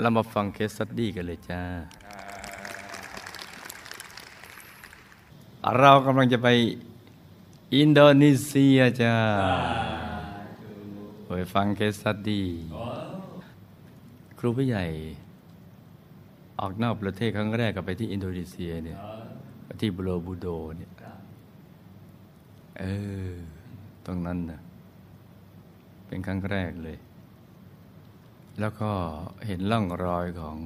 [0.00, 1.62] เรามาฟัง case study กันเลยจ้า
[5.78, 6.48] เรากำลังจะไป
[7.76, 9.14] อินโดนีเซียจ้า
[11.36, 12.46] ไปฟัง case study
[14.38, 14.84] ครูไม่ใหญ่
[16.60, 18.98] ออกนอกประเทศครั้งแรกก็ไปที่อินโดนีเซียเนี่ย
[19.80, 20.46] ที่โบโรบูโด
[20.78, 20.92] เนี่ย
[22.78, 22.84] เอ
[23.30, 23.32] อ
[24.06, 24.60] ตรงนั้นนะ
[26.06, 26.98] เป็นครั้งแรกเลย
[28.60, 28.90] แล้วก็
[29.46, 30.58] เห็นร่องรอยของ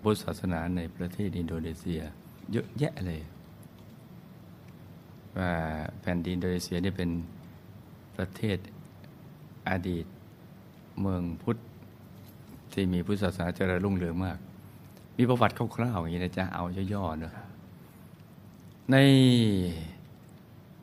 [0.00, 2.00] พุทธศาสนาในประเทศอินโดนีเซีย
[2.52, 3.20] เยอะแยะเลย
[5.36, 5.52] ว่า
[6.00, 7.10] แผ่นดินอินโดนีเซียนี่เป็น
[8.16, 8.58] ประเทศ
[9.68, 10.06] อดีต
[11.00, 11.56] เมืองพุทธ
[12.72, 14.38] ที่มีพุทธศาสนาเจริญรุ่งเรืองมาก
[15.16, 17.34] มีประวัติคร่าวๆอย่างนี้นะจ๊ะ เอาย่อๆเนะ
[18.90, 18.96] ใน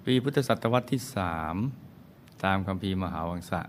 [0.03, 1.55] ปีพุทธศตวรรษที่สาม
[2.43, 3.61] ตามคำพีมหาวังสะ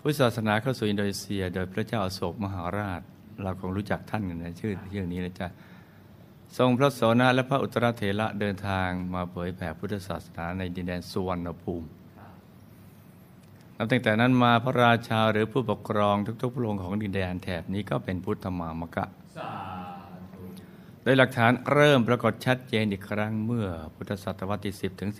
[0.00, 3.00] พุทธศาสนาเข้าสู่อินโดนีเซีย โดยพระเจ้าอโศกมหาราช
[3.42, 5.48] เราคงรู้จักท่านกันนะชื่อชื่องนี้นะจ๊ะ
[6.56, 11.88] ทรงพระโสนและพระอุตรเถระเดินทางมาเผยแผ่พุทธศาสนาในดินแดนสุวรรณภูมิ
[13.76, 19.06] นับตั้งแต่นั้นมาพระราชาหรือผู้ปกครองทุกๆพระองค์ของดินแดนแถบนี้ก็เป็นพุทธมามกะ
[21.02, 25.10] โดยหลักฐานเริ่มปรากฏชัดเจนอีกครั้งเมื่อพุทธศตวรรษที่ 10 ถึง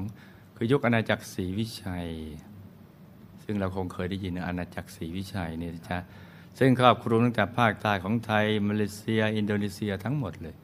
[0.00, 2.08] 12 คือยุคอาณาจักรศรีวิชัย
[3.44, 5.98] ซึ่งเราคงเคยได้ยินอาณาจักรศรีวิชัยนี่นะจ๊ะ
[6.58, 10.54] ซึ่งครอบคลุมตั้งแต่ภาคใต้ของไทย มาเลเซีย อินโดนีเซียทั้งหมดเลย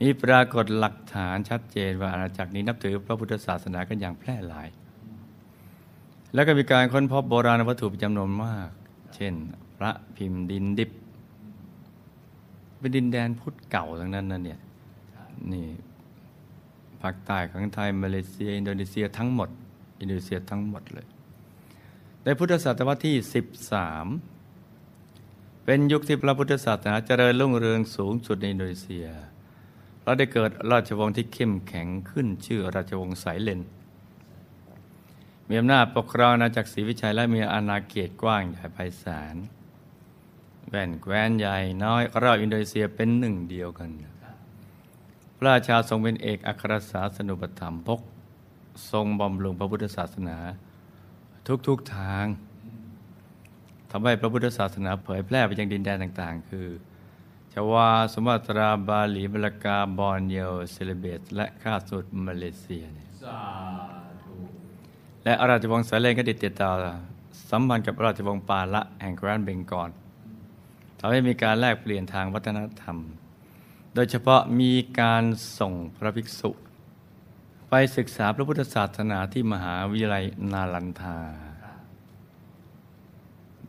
[0.00, 4.68] มีปรากฏหลักฐานชัดเจนว่าอาณาจักรนี้นับถือพระพุทธศาสนากันอย่างแพร่หลาย
[6.34, 8.68] แล้วก็มีการค้นพบโบราณวัตถุเป็นจำนวนมาก
[9.14, 9.34] เช่น
[9.78, 10.90] พระพิมพ์ดินดิบ
[12.78, 14.60] เป็นดินแดนพุทธเก่าทั้งนั้นนั่นเนี่ย
[15.52, 15.66] นี่
[17.02, 19.48] ภาคใต้ของไทยมาเลเซีย อินโดนีเซียทั้งหมด
[20.00, 21.06] อินโดนีเซียทั้งหมดเลย
[22.24, 23.16] ในพุทธศตวรรษที่
[24.40, 29.06] 13 เป็นยุคที่พระพุทธศาสนาเจริญรุ่งเรืองสูงสุดในอินโดนีเซีย
[30.02, 33.60] เราได้เกิดราชวงศ์ที่เข้มแข็งขึ้นชื่อราชวงศ์สายเลน
[35.48, 39.36] มีอำนาจปกครองอาณาจักรศรีวิชัยและมีอาณาเขตกว้างใหญ่ไพศาล
[40.68, 43.90] แว่นแคว้นใหญ่น้อยรอบอินโดนีเซียเป็นหนึ่งเดียวกัน
[45.36, 48.00] พระราชาทรงเป็นเอกอัครศาสนูปถัมภก
[48.90, 50.36] ทรงบำรุงพระพุทธศาสนา
[51.68, 52.26] ทุกๆทาง
[53.90, 56.66] ทำให้พระพุทธศาสนาเผยแพร่ไปยังดินแดนต่างๆ คือ
[57.52, 63.08] ชวา สุมาตรา บาหลี มะละกา บอร์เนียวเซเลเบส และคาบสมุทรมาเลเซียเนี่ย
[65.24, 66.70] และอาราชวงศ์สายเลนก็ติดติดต่อ
[67.50, 69.90] สัมพันธ์กับราชวงศ์ปาละแห่งแคว้นเบงกอล
[70.98, 72.96] ทำให้มีการแลกเปลี่ยนทางวัฒนธรรม
[73.94, 75.24] โดยเฉพาะมีการ
[75.58, 76.50] ส่งพระภิกษุ
[77.70, 81.18] ไปศึกษาพระพุทธศาสนาที่มหาวิทยาลัยนาลันทา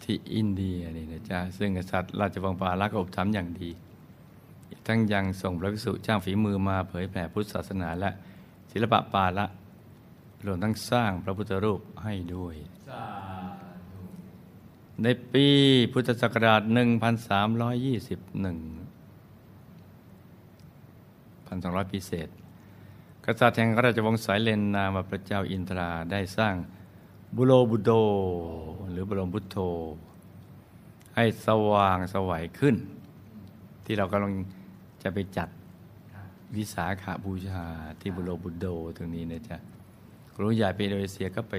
[0.03, 3.69] ที่อินเดียนี่นะจ๊ะซึ่งกษัตริย์ราชวงศ์ปาละก็อุปถัมภ์อย่างดี
[4.69, 8.09] อีกทั้งยังส่งพระภิกษุจ้างฝีมือมาเผยแผ่พุทธศาสนาและ
[8.71, 9.45] ศิลปะปาละ
[10.45, 12.55] รวมทั้งสร้างพระพุทธรูปให้ด้วย
[15.03, 15.47] ในปี
[15.93, 16.71] พุทธศักราช 1321
[21.59, 22.29] 1200 ปีเศษ
[23.25, 26.55] กษัตริย์แห่งราชวงศ์สายเลนนามาพระเจ้าอินทราได้สร้าง
[27.35, 27.91] บุโรบุโด
[28.91, 29.57] หรือบรมพุทโธ
[31.15, 32.75] ให้สว่างสวัยขึ้น
[33.85, 34.33] ที่เรากำลัง
[35.03, 35.49] จะไปจัด
[36.55, 37.63] วิสาขาบูชา
[37.99, 38.65] ที่บุโรบุโด
[38.97, 39.57] ตรงนี้นะจ๊ะ
[40.33, 41.55] ครูใหญ่ไปอินโดนีเซียก็ไป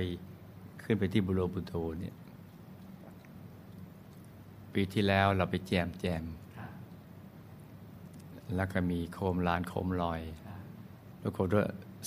[0.82, 2.14] ขึ้นไปที่บุโรบุโดเนี่ย
[4.72, 6.24] ปีที่แล้วเราไปแจมแจม
[8.56, 10.20] แล้วก็มีโคมลานโคมลอย
[11.20, 11.66] แล้วก็ด้วย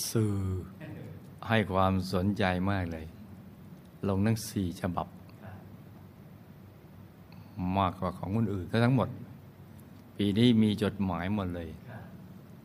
[0.09, 0.33] สื่อ
[1.47, 3.05] ให้ความสนใจมากเลย
[4.07, 5.07] ลงนังสี่ฉบับ
[7.77, 9.09] มากกว่าของคนอื่นก็ทั้งหมด
[10.17, 11.69] ปีนี้มีจดหมายหมดเลย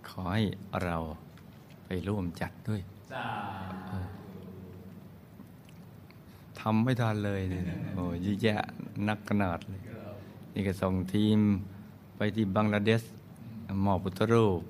[0.08, 0.42] ขอให้
[0.84, 0.96] เรา
[1.84, 2.80] ไปร่วมจัดด้วย
[6.58, 8.62] ทำไม่ทันเลยเนี่ยโอ้ยแยะ
[9.08, 9.80] นักขนาดเลย
[10.54, 11.38] นี่ก็ส่งทีม
[12.16, 13.02] ไปที่บังกลาเทศ
[13.84, 14.60] มอบพุทธรูป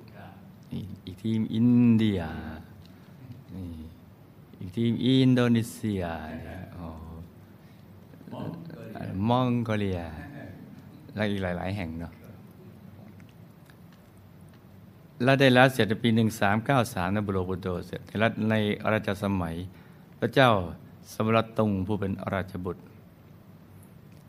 [0.71, 2.21] นี่อีกทีมอินเดีย
[3.55, 3.69] นี่
[4.59, 6.03] อีกทีมอินโดนีเซีย
[6.45, 6.87] เนี่ยโอ้
[9.29, 10.01] มองโกเลีย
[11.15, 12.13] และอีกหลาย ๆ แห่งเนาะ
[15.23, 16.09] และได้แล้วเสร็จในปี
[16.61, 18.55] 1393ในบุโรบุโดเสร็จในรัฐใน
[18.91, 19.55] ราชสมัย
[20.19, 20.49] พระเจ้า
[21.13, 22.81] สมรตุงผู้เป็นราชบุตร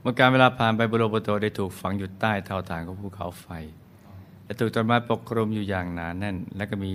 [0.01, 3.47] เมื่อการเวลาผ่านไปบุโรบุโดได้ถูกฝังอยู่ใต้เท่าฐานของภูเขาไฟ
[4.50, 6.93] และถูกต้นไม้ปกคลุมอยู่อย่างหนาแน่น และก็มี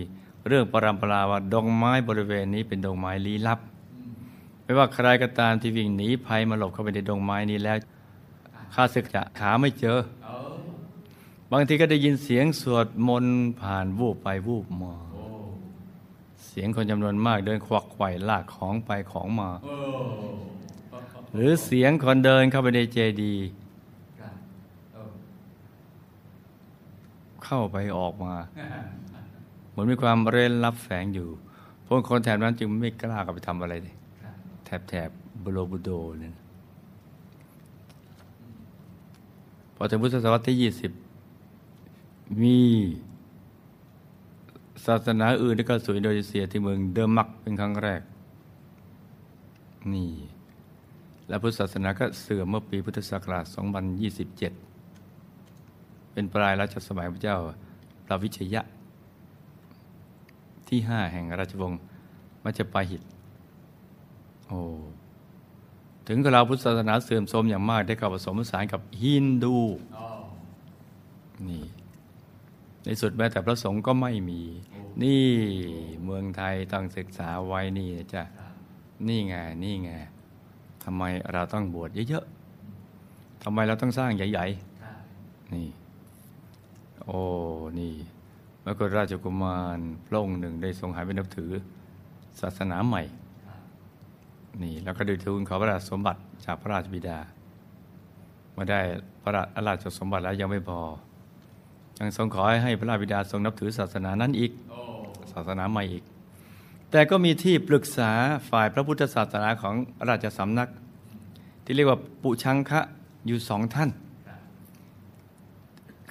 [0.48, 3.60] เรื่องปรำปราว่าดงไม้บริเวณนี้เป็นดงไม้ลี้ลับ
[4.64, 7.78] ไม่ว่าใครก็ตามที่วิ่งหนีภัยมาหลบเข้าไปในดงไม้นี้แล้ว
[8.74, 9.98] ข้าศึกจะหาไม่เจอ
[11.52, 14.94] บางทีก็ได้ยินเสียงสวดมนต์ผ่านวูบไปวูบมา
[16.48, 19.50] เสียงคนจำนวนมากเดินควักไขว่ลากของไปของมา
[21.34, 23.46] หรือเสียงคนเดินเข้าไปในเจดีย์
[27.46, 28.36] เข้าไปออกมา
[29.70, 31.28] เหมือนมีความเร้นลับแฝงอยู่
[31.86, 33.96] พวกคนแถบนั้นจึงไม่กล้าเข้าไปทำอะไรเลย
[34.66, 35.10] แถบแถบ
[35.44, 35.90] บุโรบุโด
[36.20, 36.44] เนี่ยนะ
[39.76, 40.92] พอถึงพุทธศตวรรษที่ยี่สิบ
[42.42, 42.60] มี
[44.86, 48.02] ศาสนาอื่นที่เข้าสู่อินโดนีเซียที่เมืองเดอร์มักเป็นครั้งแรก
[49.94, 50.12] นี่
[51.28, 53.46] และพุทธศาสนาก็เสื่อมเมื่อปีพุทธศักราช
[54.32, 54.75] 2027
[56.16, 57.38] เป็นปลายรัชสมัยพระเจ้า
[58.06, 58.62] ปราวิชยะ
[60.68, 61.80] ที่ห้าแห่งราชวงศ์
[62.44, 63.02] มัจจปาหิต
[64.48, 64.60] โอ้
[66.08, 69.58] ถึงกราพุทธศาสนาเสื่อมโทรมอย่างมากได้เข้าผสมผสานกับฮินดู
[71.48, 71.64] นี่
[72.84, 74.42] ในสุดแม้แต่พระสงฆ์ก็ไม่มี
[75.04, 75.26] นี่
[76.04, 78.24] เมืองไทยต้องศึกษาไว้นี่นะจ้ะ
[79.08, 79.34] นี่ไง
[79.64, 79.92] นี่ไง
[80.84, 81.04] ทำไม
[81.34, 84.46] เราต้องบวชเยอะๆทำไมเราต้องสร้างใหญ่
[85.02, 85.68] ๆ นี่
[87.08, 87.20] โอ้
[87.80, 87.94] นี่
[88.64, 91.52] มกุฎราชกุมารพระองค์หนึ่งได้ทรงหายไปนับถือ
[92.42, 93.04] ศาสนาใหม่
[94.62, 97.20] นี่ แล้วก็ได้ทูลขอพระราชสมบัติจากพระราชบิดา
[98.54, 98.80] เมื่อได้
[99.22, 99.32] พระ
[99.68, 100.82] ราชสมบัติแล้วยังไม่พอ
[102.00, 104.52] ยังทรงขอให้พระราชบิดาทรงนับถือศาสนานั้นอีก
[105.32, 106.04] ศาสนาใหม่อีก
[106.92, 108.12] แต่ก็มีที่ปรึกษา
[108.50, 109.76] ฝ่ายพระพุทธศาสนาของ
[110.10, 110.70] ราชสำนัก
[111.64, 112.82] ที่เรียกว่าปุชังคะ
[113.28, 113.90] อยู่สองท่าน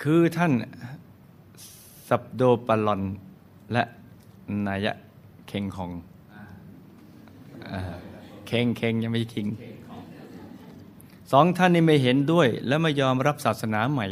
[0.01, 0.53] คือท่าน
[2.09, 3.03] สับโดปลอน
[3.73, 3.83] และ
[4.67, 4.93] นายะ
[5.49, 5.91] เคงของ
[8.47, 9.47] เคงเคงยังไม่คิง
[11.33, 14.07] สองท่านนี้ไม่เห็นด้วย และไม่ยอมรับศาสนาใหม่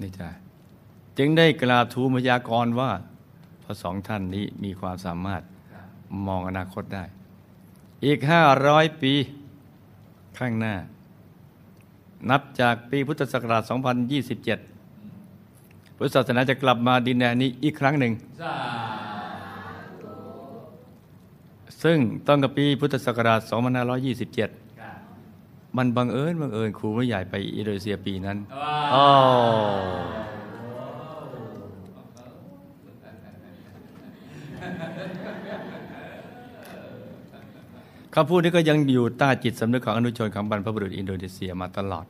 [0.00, 0.28] นี่จ้ะ
[1.18, 2.90] จึงได้กราบทูลพยากรว่า
[3.62, 5.42] พระสองท่านนี้มีความสามารถ
[6.26, 7.04] มองอนาคตได้
[8.04, 9.12] อีกห้าร้อยปี
[10.38, 10.74] ข้างหน้า
[12.30, 13.62] นับจากปีพุทธศักราช
[14.80, 18.12] 2027 พุทธศาสนาจะกลับมาดินแดนนี้อีกครั้งหนึ่ง
[21.82, 23.40] ซึ่งต้องกับปีพุทธศักราช
[24.98, 28.38] 2527 มันบังเอิญบังเอิญครูไม่ใหญ่ไปอินโดนีเซียปีนั้น
[28.94, 29.06] อ๋อ
[38.20, 42.06] คำพูดนี้ก็ยังอยู่ใต้จิตสำนึกของอนุชนของบรรพบุรุษอินโดนีเซียมาตลอด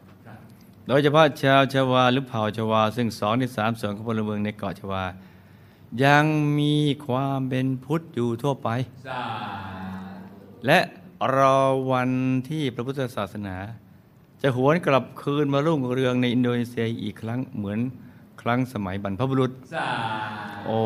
[0.88, 5.04] โดยเฉพาะชาวชวาหรือเผ่าชวา ซึ่งสองในสามส่วนของพลเมืองในเกาะชวา
[6.04, 6.24] ยัง
[6.58, 6.76] มี
[7.06, 8.68] ความเป็นพุทธอยู่ทั่วไป
[10.66, 10.78] และ
[11.36, 11.58] รอ
[11.90, 12.10] วัน
[12.48, 13.56] ที่พระพุทธศาสนา
[14.42, 17.78] จะหวนกลับคืนมารุ่งเรืองในอินโดนีเซียอีกครั้งเหมือน
[18.42, 19.52] ครั้งสมัยบรรพบุรุษ
[20.66, 20.78] โอ้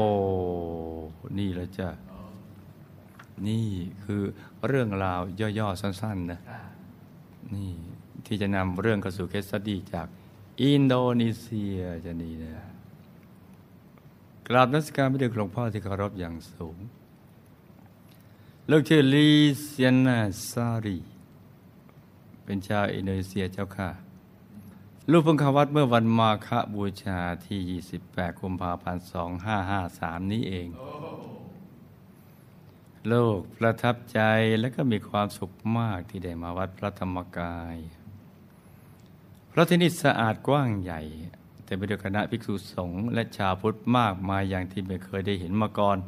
[1.39, 2.12] นี่แล้วจ้ะ
[3.49, 3.69] นี่
[4.05, 4.23] คือ
[4.67, 5.21] เรื่องราว
[5.59, 6.41] ย่อๆสั้นๆนะ
[7.55, 7.73] นี่
[8.27, 10.07] ที่จะนำเรื่องกระสู่เคสสตี้จาก
[10.63, 12.55] อินโดนีเซียจะนี่นะ
[14.49, 16.79] กราบนักสการพระเดชหลวงพ่อที่เคารพอย่างสูง
[18.71, 19.29] ลูกชื่อลี
[19.63, 20.19] เซียนา
[20.51, 20.99] ซารี
[22.45, 23.91] เป็นชาวอินโดนีเซียเจ้าค่ะ
[25.11, 29.05] ลูกเพิ่งเข้าวัดเมื่อวันมาฆบูชาที่ 28 กุมภาพันธ์
[29.69, 34.21] 2553 นี้เองโลกประทับใจ
[34.61, 37.77] และก็มีความสุขมากที่ได้มาวัดพระธรรมกาย
[39.49, 41.01] เพราะที่นี่สะอาดกว้างใหญ่
[41.65, 45.99] แต่ไปด้วยคณะภิกษุสงฆ์และชาวพุทธมากมายอย่างที่ไม่เคยได้เห็นมาก่อน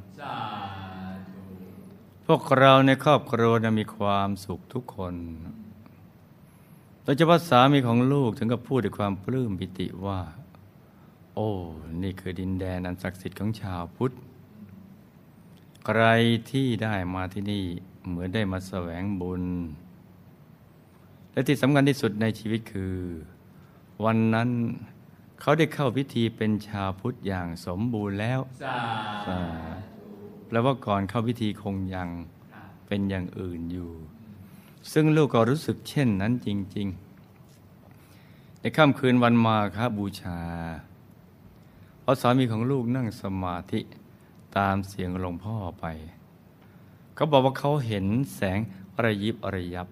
[2.26, 5.14] พวกเราในครอบครัวนะมีความสุขทุกคน
[7.02, 10.20] โดยเฉพาะสามีของลูกถึงกับพูดด้วยความปลื้มปิติว่า
[11.34, 11.50] โอ้
[12.02, 14.12] นี่คือดินแดนอันศักดิ์สิทธิ์ของชาวพุทธ
[15.86, 16.04] ใคร
[16.50, 17.64] ที่ได้มาที่นี่
[18.08, 19.44] เหมือนได้มาแสวงบุญ
[21.32, 22.96] และที่สำคัญที่สุดในชีวิตคือ
[24.04, 24.48] วันนั้น
[25.40, 29.40] เขาได้เข้าพิธีเป็นชาวพุทธอย่างสมบูรณ์แล้วสา
[30.46, 32.08] แปลว่าก่อนเข้าพิธีคงยัง
[32.86, 33.90] เป็นอย่างอื่นอยู่
[34.92, 36.88] ซึ่งลูกก็รู้สึกเช่นนั้นจริง
[37.74, 40.40] ๆ ในค่ำคืนวันมาคบูชา
[42.02, 43.80] พอสามีของลูกนั่งสมาธิ
[44.58, 45.86] ตามเสียงหลวงพ่อไป
[47.14, 48.60] เขาบอกว่าเขาเห็นแสง
[49.04, 49.88] ระยิบระยับ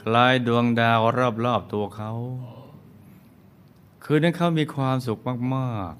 [0.00, 1.00] คล้ายดวงดาว
[1.44, 2.12] รอบๆตัวเขา
[4.04, 5.18] คืนนั้นเขามีความสุข
[5.54, 5.94] มาก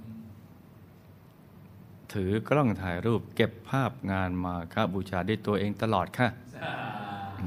[1.18, 6.28] ๆ ถือกล้องถ่ายรูปเก็บภาพงานมาค่าบูชาด้วยตัวเองตลอดค่ะ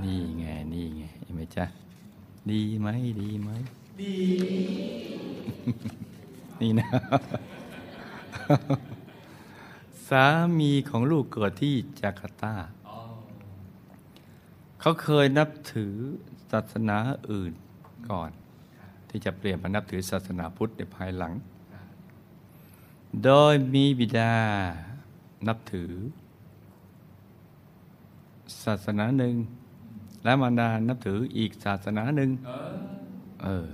[0.03, 1.65] นี่ไง นี่ไงเห็นไหมจ๊ะ
[2.51, 2.87] ดีไหม
[3.21, 3.49] ดีไหม
[4.01, 4.15] ดี
[6.61, 6.87] นี่นะ
[10.11, 10.25] สา
[10.59, 12.55] มีของลูกเกิดที่จาการ์ตา
[14.79, 15.95] เขาเคยนับถือ
[16.51, 16.97] ศาสนา
[17.31, 17.53] อื่น
[18.09, 18.31] ก่อน
[19.09, 21.33] ที่จะเปลี่ยนมานับถือศาสนาพุทธในภายหลัง
[23.23, 24.33] โดยมีบิดา
[25.47, 25.91] นับถือ
[28.63, 29.35] ศาสนาหนึ่ง
[30.23, 32.29] และมารดานับถืออีกศาสนาหนึ่ง
[33.43, 33.67] เออ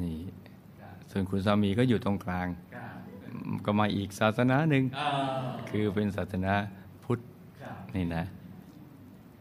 [0.00, 0.18] นี่
[1.10, 2.48] ส่วนคุณสามีก็อยู่ตรงกลาง
[3.64, 4.84] ก็มาอีกศาสนาหนึ่ง
[5.70, 6.52] คือเป็นศาสนา
[7.04, 7.18] พุทธ
[7.96, 8.24] นี่นะ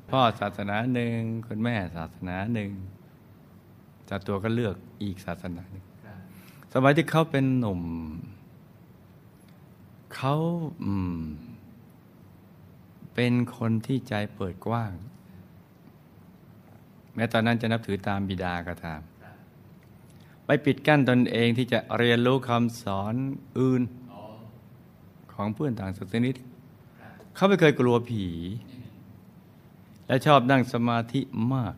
[0.10, 2.72] พ่อศาสนาหนึ่งคุณแม่ศาสนาหนึ่ง
[4.06, 5.86] เจ้าตัวก็เลือกอีกศาสนาหนึ่ง
[6.74, 7.82] สมัยที่เขาเป็นหนุ่ม
[10.16, 10.36] เขา
[10.84, 11.20] อืม
[13.16, 14.92] เป็นคนที่ใจเปิดกว้าง
[17.16, 19.00] แม้ตอนนั้นจะนับถือตามบิดาก็ตาม
[20.50, 23.14] ไปปิดกั้นตนเองที่จะเรียนรู้คำสอน
[23.60, 23.82] อื่น
[25.34, 26.36] ของเพื่อนต่างศาสนิก
[27.36, 28.26] เขาไม่เคยกลัวผี
[30.08, 31.22] และชอบนั่งสมาธิ
[31.54, 31.76] มาก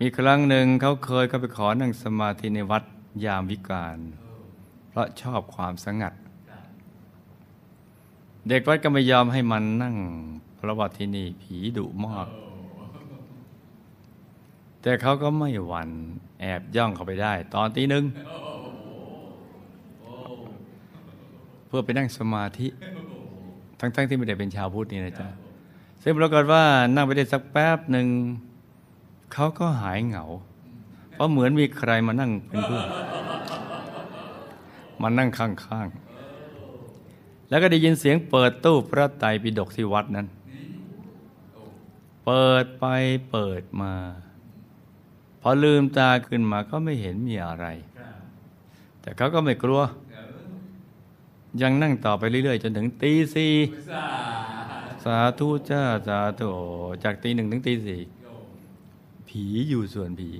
[0.00, 2.82] มีครั้งหนึ่งเขาเคยเข้าไปขอนั่งสมาธิในวัด
[3.24, 3.98] ยามวิกาล
[4.88, 6.14] เพราะชอบความสงัด
[8.48, 9.96] เด็กวัดก็ไม่ยอมให้มันนั่ง
[10.56, 12.28] เพราะว่าที่นี่ผีดุมาก
[14.82, 15.90] แต่เขาก็ไม่หวั่น
[16.44, 18.04] แอบย่องเข้าไปได้ ตอนตีหนึ่ง
[21.66, 22.66] เพื่อไปนั่งสมาธิ
[23.80, 25.28] ทั้งๆที่ไม่ได้เป็นชาวพุทธนี่นะจ๊ะ
[26.02, 26.62] ซึ่งปรากฏว่า
[26.94, 28.06] นั่งไปได้สักแป๊บหนึ่ง
[29.32, 30.24] เขาก็หายเหงา
[31.12, 32.86] เพราะเหมือนมีใครมานั่งเป็นเพื่อน
[35.02, 40.26] มานั่งข้างๆ แล้วก็ได้ยินเสียงเปิดตู้พระไตรปิฎกที่วัดนั้น
[42.24, 42.84] เปิดไป
[43.30, 43.92] เปิดมา
[45.46, 47.66] พอลืมตาขึ้นมาก็ไม่เห็นมีอะไร
[49.00, 49.82] แต่เขาก็ไม่กลัว
[51.62, 53.52] ยังนั่งต่อไปเรื่อยๆ จนถึงตีสี่
[55.04, 56.50] สาธุจ้าสาธุ
[57.04, 58.00] จากตีหนึ่งถึงตีสี่
[59.28, 60.30] ผีอยู่ส่วนผี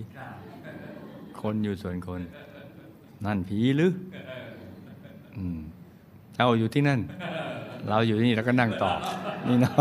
[1.41, 2.21] คนอยู่ส่วนคน
[3.25, 3.93] นั่นผีหรือ
[5.37, 5.39] อ
[6.35, 7.01] เจ้าอยู่ที่นั่น
[7.89, 8.91] เราอยู่ที่นี่แล้วก็นั่งต่อ
[9.49, 9.75] นี่เนาะ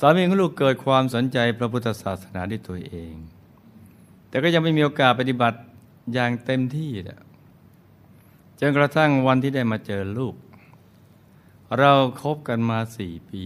[0.00, 3.14] สามีของลูกเกิดความสนใจพระพุทธศาสนาด้วยตัวเอง
[4.28, 5.58] แต่ก็ยังไม่มีโอกาสปฏิบัติ
[6.12, 6.90] อย่างเต็มที่
[8.60, 10.34] จนกระทั่งวันที่ได้มาเจอลูก
[11.78, 13.44] เราครบกันมาสี่ปี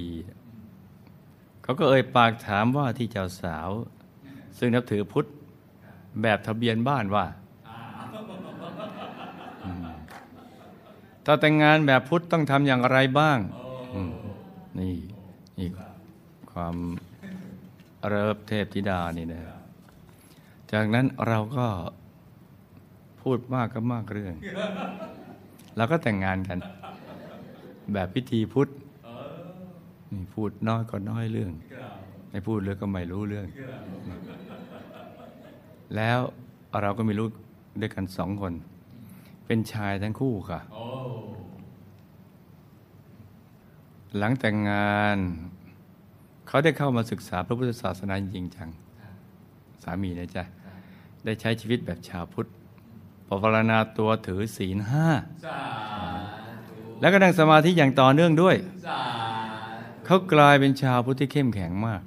[1.62, 3.70] เขาก็เอ่ยปากถามว่าที่เจ้าสาว
[4.58, 5.28] ซึ่งนับถือพุทธ
[6.22, 7.26] แบบทะเบียนบ้านว่า
[11.24, 13.38] ถ้าแต่งงานแบบพุทธต้องทำอย่างไรบ้าง
[14.78, 14.94] นี่
[15.58, 15.68] นี่
[16.58, 16.78] ความ
[18.08, 19.42] เริบเทพธิดานี่นะ
[20.72, 21.66] จากนั้นเราก็
[23.22, 24.34] พูดมากก็มากเรื่อง
[25.76, 26.58] เราก็แต่งงานกัน
[27.92, 28.68] แบบพิธีพุทธ
[30.12, 31.52] นี่พูดน้อยก็น้อยเรื่อง
[32.30, 33.46] ไม่พูดเลยก็ไม่รู้เรื่อง
[35.96, 36.20] แล้ว
[36.82, 37.30] เราก็มีลูก
[37.80, 38.52] ด้วยกันสองคน
[39.46, 40.60] เป็นชายทั้งคู่ค่ะ
[44.16, 45.18] หลังแต่งงาน
[46.48, 48.68] เขาได้เข้ามาศึกษาพระพุทธศาสนาจริงจัง
[49.82, 50.44] สามีนะจ๊ะ
[51.24, 52.48] ได้ใช้ชีวิตแบบชาวพุทธ
[53.28, 55.08] ภาวนาตัวถือศีลห้า
[57.00, 58.56] แล้วก็นั่งสมาธิอย่างต่อเนื่องด้วย
[60.04, 62.02] เขากลายเป็นชาวพุทธที่เข้มแข็งมาก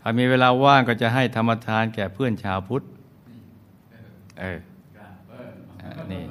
[0.00, 2.82] ถ้ามีเวลาว่างก็จะให้ธรรมทานแก่เพื่อนชาวพุทธ
[4.40, 4.58] เออ
[6.12, 6.24] นี่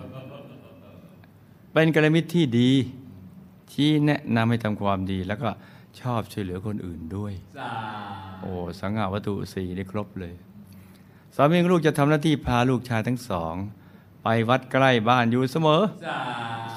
[1.71, 2.71] เป็นกัลยาณมิตรที่ดี
[3.73, 5.49] ที่แนะนำให้ทำความดีแล้วก็
[5.99, 7.33] ชอบช่วยเหลือคนอื่นด้วย
[8.41, 10.33] โอ้สังหาวัตถุสี่ได้ครบเลย
[11.35, 13.55] สามีของลูกจะทำหน้าที่พาลูกชายทั้งสอง
[14.23, 15.81] ไปวัดใกล้บ้านอยู่เสมอ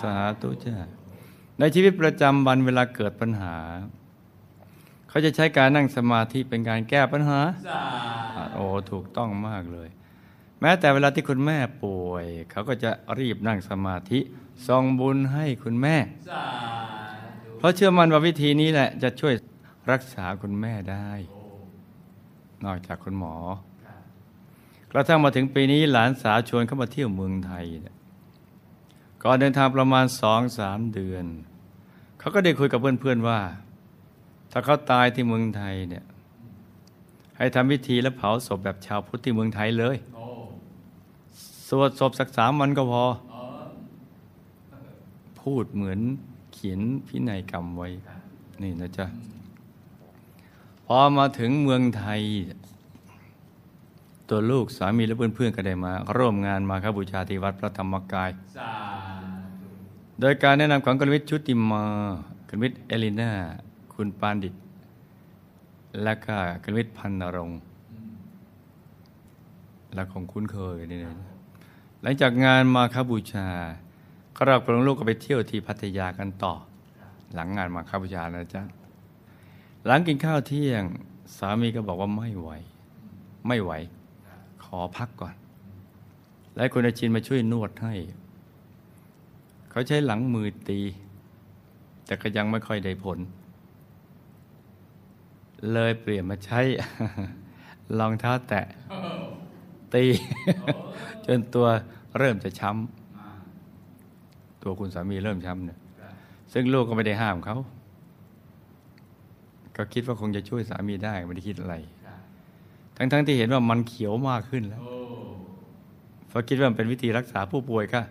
[0.02, 0.76] สาธุจ้า
[1.58, 3.56] ในชีวิตประจำวันเวลาเกิดปัญหา
[5.08, 7.40] เขาจะใช้การนั่งสมาธิเป็นการแก้ปัญหา
[8.54, 9.88] โอ้ถูกต้องมากเลย
[10.60, 14.20] แม้แต่เวลาที่คุณแม่ป่วย เขาก็จะรีบนั่งสมาธิ
[14.66, 15.96] ส่งบุญให้คุณแม่
[16.28, 16.83] เพ
[17.64, 19.34] ราะเชื่อมั่นว่าวิธีนี้แหละ จะช่วย
[19.90, 21.10] รักษาคุณแม่ได้
[22.64, 23.36] นอกจากคุณหมอ
[24.92, 27.96] กระทั่งมาถึงปีนี้หลานสาวชวนเข้ามาเที่ยวเมืองไทยเนี่ย
[29.22, 31.24] ก่อนเดินทางประมาณสองสามเดือน
[32.18, 33.40] เขาก็ได้คุยกับเพื่อนๆว่า
[34.52, 36.04] ถ้าเขาตายที่เมืองไทยเนี่ย
[37.36, 39.96] ให้ทำพิธีและเผาศพแบบชาวพุทธที่เมืองไทยเลย
[41.68, 43.04] สวดศพสักสามวันก็พอ
[45.40, 46.00] พูดเหมือน
[46.54, 47.88] เขียนพินัยกรรมไว้
[48.62, 49.06] นี่นะจ๊ะ
[50.86, 52.20] พอมาถึงเมืองไทย
[54.28, 58.30] ตัวลูกสามีและเพื่อนๆก็ได้มา ร่วมงานมาครับบูชาที่วัดพระธรรมกาย
[60.20, 61.82] โดยการแนะนำของกลวิทย์ชุติมา
[62.48, 63.30] กลวิทย์เอลิน่า
[63.94, 64.54] คุณปานดิต
[66.02, 67.60] และก็กลวิทย์พันนรงค์
[69.94, 71.14] และคงคุ้นเคยนี่นะ
[72.02, 73.48] หลังจากงานมาคบูชา
[74.36, 76.54] ก็เรากับลูกก็ไปเที่ยวที่พัทยากันต่อ
[77.34, 78.62] หลังงานมาคบูชานะจ๊ะ
[79.86, 80.82] หลังกินข้าวเที่ยง
[81.36, 82.50] สามีก็บอกว่าไม่ไหว
[83.48, 83.72] ไม่ไหว
[84.64, 85.34] ขอพักก่อน
[86.56, 87.94] และคุณอาชินมาช่วยนวดให้
[89.70, 90.80] เขาใช้หลังมือตี
[92.06, 93.18] แต่ก็ยังไม่ค่อยได้ผล
[95.72, 96.60] เลยเปลี่ยนมาใช้
[97.98, 98.66] รองเท้าแตะ
[99.94, 100.04] ตี
[101.26, 101.66] จนตัว
[102.18, 103.03] เริ่มจะช้ำ
[104.64, 105.78] ตัวคุณสามีเริ่มช้ำเนี่ย
[106.52, 107.56] ซึ่งลูกก็ไม่ได้ห้ามเขา
[109.76, 111.74] ก็คิดว่าคงจะช่วยสามีได้ไม่ได้คิดอะไร
[112.96, 114.80] ทั้งๆทที่เห็นว่ามันเขียวมากขึ้นแล้ว
[116.28, 118.02] เพราะคิดว่ามันเป็นวิธีรักษาผู้ป่วยค่ะ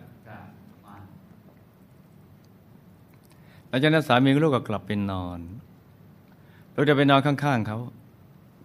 [3.68, 5.40] หลังจากนั้นสามีกับลูกก็กลับไปนอน
[6.74, 7.78] ลูกจะไปนอนข้างๆเขา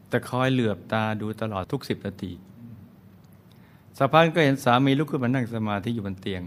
[0.09, 2.31] แต่คอยเหลือบตาดูตลอดทุกสิบนาที
[3.97, 6.41] สักพักก็เห็นสามีลุกขึ้นมานั่งสมาธิอยู่บนเตียง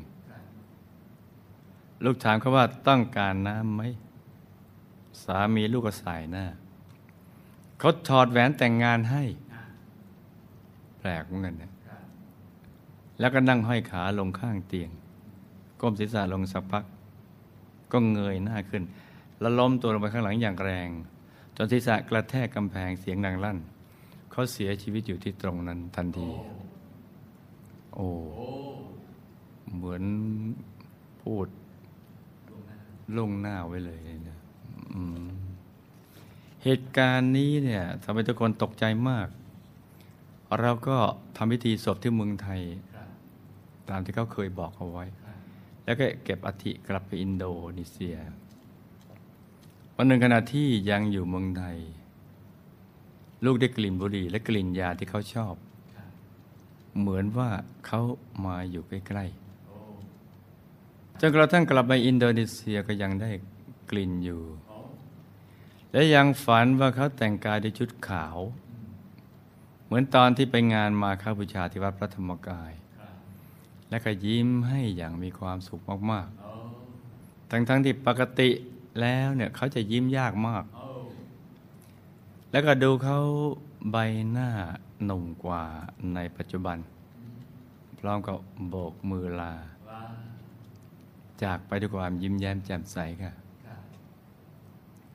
[2.05, 3.83] ลูกถามเขาว่าต้องการน้ำไหม
[5.25, 6.45] สามีลูกก็สายหน้า
[7.79, 9.23] เขาถอดแหวนแต่งงานให้
[10.99, 11.73] แปลกเหมือนกันนะ
[13.19, 14.91] แล้วก็นั่งห้อยขาลงข้างเตียง
[15.81, 16.85] ก้มศีรษะลงสักพัก
[17.93, 18.83] ก็เงยหน้าขึ้น
[19.41, 20.89] แล้วล้มตัวลงไปข้างหลังอย่างแรง
[21.57, 23.59] จนศีรษะกระแทกกำแพงเสียงดังลั่น
[24.31, 26.29] เขาเสียชีวิตอยู่ที่ตรงนั้นทันที
[27.95, 28.09] โอ้
[29.75, 30.05] เหมือน
[31.23, 31.47] พูด
[33.17, 33.99] ล่วงหน้าไว้เลย
[34.29, 34.39] นะ
[36.65, 39.29] เหตุการณ์นี้เนี่ยทำให้ทุกคนตกใจมาก
[40.61, 40.97] เราก็
[41.37, 42.61] ทำพิธีศพที่เมืองไทย
[43.91, 45.05] ตามที่เขาเคยบอกเอาไว้
[45.85, 47.45] แล้วก็เก็บอธิกลับไปอินโด
[47.79, 48.17] นีเซีย
[49.97, 51.79] วันหนึ่งขณะที่ยังอยู่เมืองไทย
[53.45, 55.55] ลูกได้กลิ่นบุหรี่และกลิ่นยาที่เขาชอบ
[56.99, 57.51] เหมือนว่า
[57.87, 58.01] เขา
[58.47, 59.42] มาอยู่ใกล้ๆ
[61.25, 63.31] จนกระทั่งกลับไปอินโดนีเซียก็ยังได้
[63.91, 64.43] กลิ่นอยู่
[65.93, 68.39] และยังฝันว่าเขาแต่งกายด้วยชุดขาว
[69.85, 72.73] เหมือนตอนที่ไปงานมาค้าบูชาที่วัดพระธรรมกาย
[73.91, 78.51] และก็ยิ้มให้อย่างมีความสุขมากๆ ทั้งๆทที่ปกติ
[79.01, 80.65] แล้วเนี่ยเขาจะยิ้มยากมาก
[82.51, 83.19] แล้วก็ดูเขา
[83.91, 83.97] ใบ
[84.31, 84.51] หน้า
[85.05, 85.65] หนุ่มกว่า
[86.15, 86.79] ในปัจจุบัน
[87.99, 88.37] พร้อมกับ
[88.69, 89.55] โบกมือลา
[91.45, 93.33] จากไปด้วยความยิ้มแย้มแจ่มใสค่ะ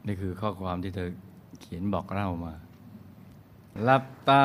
[0.06, 1.10] นี่คือข้อความที่เธอ
[1.62, 2.54] เขียนบอกเล่ามา
[3.84, 4.44] หลับตา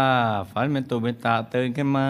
[0.50, 2.08] ฝันเป็นตุเป็นตาตื่นขึ้นมา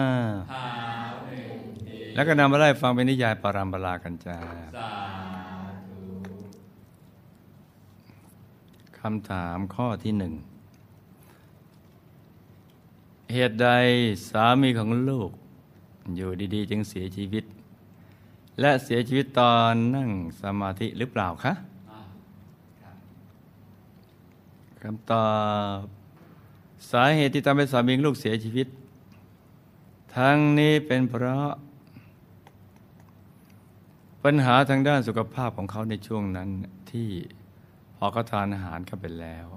[2.15, 4.37] แล้วก็นำมาไล่ฟังเป็นนิยายปรามปรากันจา
[8.99, 10.33] คำถามข้อที่หนึ่ง
[13.33, 13.69] เหตุใด
[14.29, 15.31] สามีของลูก
[16.15, 17.43] อยู่ดี ๆ จึงเสียชีวิต
[18.59, 20.09] และเสียชีวิตตอนนั่ง
[20.41, 21.53] สมาธิหรือเปล่าคะ
[24.81, 25.29] คำตอ
[25.79, 25.81] บ
[26.91, 28.67] สาเหตุที่ทำให้สามีลูกเสียชีวิต
[30.15, 31.49] ทั้งนี้เป็นเพราะ
[34.23, 36.49] ปัญหาทางด้านสุขภาพของเขาในช่วงนั้น
[36.91, 37.09] ที่
[37.95, 39.47] พอเขาทานอาหารเข้าไปแล้ว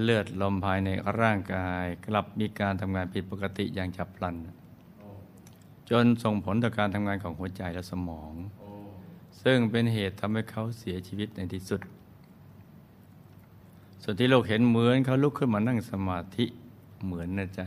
[0.00, 0.88] เลือดลมภายใน
[1.20, 4.34] ร่างกายกลับมีการทำงานผิดปกติอย่างฉับพลัน
[5.90, 8.32] จนส่งผลต่อการทำงานของหัวใจและสมอง
[9.42, 11.80] ซึ่งเป็นเหตุทำให้เขาเสียชีวิตในที่สุด
[14.02, 16.44] ส่วนที่โลกเห็นเหมือนเขาลุกขึ้นมานั่งสมาธิ
[17.04, 17.66] เหมือนนะจ๊ะ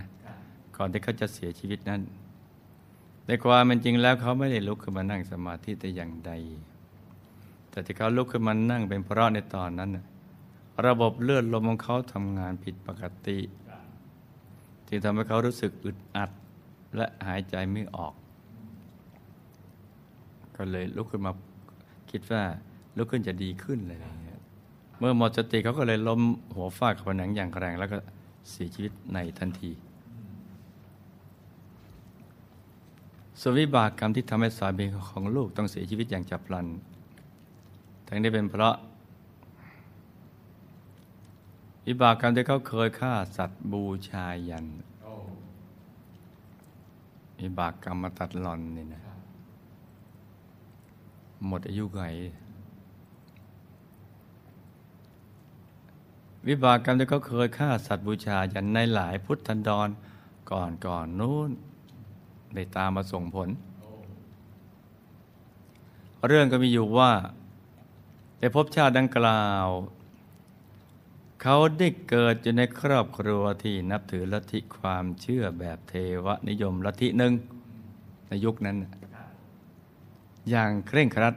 [0.75, 2.01] ก่อนที่เขาจะเสียชีวิตนั้น
[3.25, 6.31] ในความเป็นจริงแล้วเขาไม่ได้ลุกขึ้นมานั่งสมาธิแต่อย่างใด
[7.69, 9.89] แต่ที่เขาลุกขึ้นมานั่งเป็นเพราะในตอนนั้น
[10.87, 13.39] ระบบเลือดลมของเขาทำงานผิดปกติ
[14.87, 16.31] ที่ทำให้เขารู้สึกอึดอัด
[16.95, 18.13] และหายใจไม่ออก
[20.55, 21.31] ก็เลยลุกขึ้นมา
[22.11, 22.43] คิดว่า
[22.97, 24.41] ลุกขึ้นจะดีขึ้นเลยอย่างเงี้ย
[24.99, 26.21] เมื่อหมดสติเขาก็เลยล้ม
[26.55, 27.97] หัวฟาดกับผนังอย่างแรงแล้วก็
[28.49, 29.71] เสียชีวิตในทันที
[33.39, 36.67] ส่วนวิบากกรรมที่ทำให้สามีของลูกต้องเสียชีวิตอย่างฉับพลัน
[38.07, 38.75] ทั้งนี้เป็นเพราะ
[41.87, 44.67] วิบากกรรมที่เขาเคยฆ่าสัตว์บูชายัน
[47.41, 49.01] วิบากกรรมมาตัดหลอนนี่นะ
[51.47, 52.01] หมดอายุไข
[56.47, 59.89] วิบากกรรมที่เขาเคยฆ่าสัตว์บูชายันในหลายพุทธันดร
[60.51, 61.51] ก่อนก่อนนู้น
[62.53, 63.49] ได้ตามมาส่งผล
[66.27, 67.11] เรื่องก็มีอยู่ว่า
[68.39, 69.67] ในภพชาติดังกล่าว
[71.41, 77.33] เขาได้เกิดอยู่ในครอบครัวที่นับถือลัทธิความเชื่อแบบเทวนิยมลัทธิหนึ่ง
[78.29, 78.77] ในยุคนั้น
[80.49, 81.35] อย่างเคร่งครัด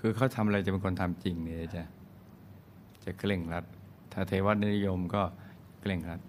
[0.00, 1.82] คือเขาทำอะไรจะเป็นคนทำจริงเนี่ยจะ
[3.04, 3.64] จะเคร่งครัด
[4.12, 5.22] ถ้าเทวนิยมก็
[5.80, 6.20] เคร่งครัด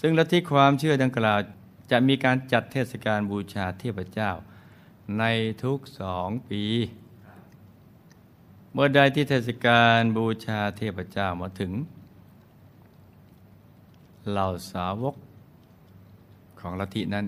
[0.00, 1.38] ซึ่งลัทธิความเชื่อดังกล่าว
[1.90, 4.30] จะมีการจัดเทศกาลบูชาเทพเจ้า
[5.18, 5.24] ใน
[5.62, 6.62] ทุกสองปี
[8.74, 11.72] เมื่อใดที่เทศกาลบูชาเทพเจ้ามาถึง
[14.30, 15.14] เหล่าสาวก
[16.60, 17.26] ของลัทธินั้น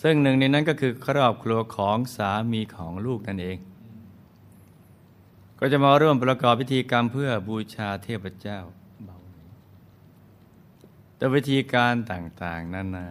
[0.00, 3.58] ซึ่งหนึ่งในนั้นก็คือครอบครัวของสามีของลูกนั่นเอง
[5.58, 8.58] ก็จะมาร่วมประกอบพิธีกรรมเพื่อบูชาเทพเจ้า
[11.16, 13.06] แต่วิธีการต่าง ๆนานา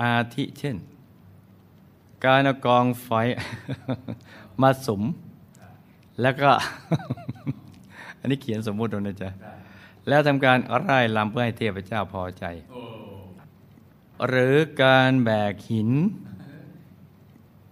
[0.00, 0.76] อาทิเช่น
[2.24, 3.10] การเอากองไฟ
[4.62, 5.02] มาสม
[6.22, 6.50] แล้วก็
[8.20, 9.30] อันนี้เขียนสมมุติเอานะจ๊ะ
[10.08, 12.44] แล้วทำการไร่ลำเพื่อให้เทพเจ้าพอใจ
[14.26, 15.90] หรือการแบกหิน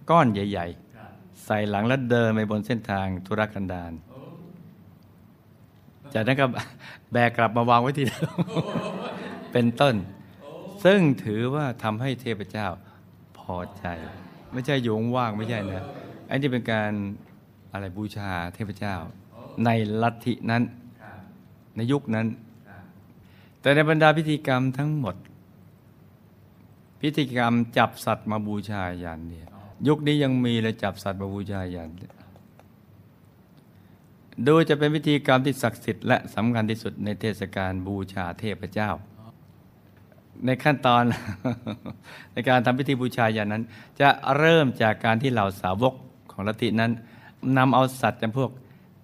[0.09, 0.67] ก้อนใหญ่
[1.05, 3.93] ๆ ใส่หลังแล้วเดินไปบนเส้นทางธุรกันดาร
[6.13, 6.45] จากนั้นก็
[7.13, 8.29] แบกกลับมาวางไว้ที่เดิม
[9.51, 9.95] เป็นต้น
[10.85, 12.67] ซึ่งถือว่าทำให้เทพเจ้า
[13.39, 13.85] พอใจ
[14.53, 15.83] ไม่ใช่โยงว่างไม่ใช่นะ
[16.29, 16.91] อันนี้เป็นการ
[17.73, 18.95] อะไรบูชาเทพเจ้า
[19.65, 19.69] ใน
[20.01, 20.63] ลัทธินั้น
[21.75, 22.27] ในยุคนั้น
[23.61, 25.15] แต่ในบรรดาพิธีกรรมทั้งหมด
[27.01, 29.47] พิธีกรรมจับสัตว์มาบูชายันเนี่ย
[29.87, 31.89] ยุคนี้ยังมีเลยจับสัตว์มาบูชายัน
[34.47, 38.91] ดูจะเป็นพิธีกรรมที่ศักดิ์สิทธิ์และสำคัญที่สุดในเทศกาลบูชาเทพเจ้า
[40.45, 41.03] ในขั้นตอน
[42.33, 43.63] ในการทำพิธีบูชาอย่างนั้น
[44.01, 45.93] จะเริ่มจากการที่เหล่าสาวก
[46.35, 46.91] ของลัทธินั้น
[47.57, 48.49] นำเอาสัตว์จำพวก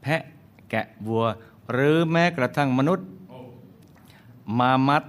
[0.02, 0.22] แพะ
[0.70, 1.24] แกะวัว
[1.72, 3.08] หรือแม้กระทั่งมนุษย์
[4.60, 5.04] มามัด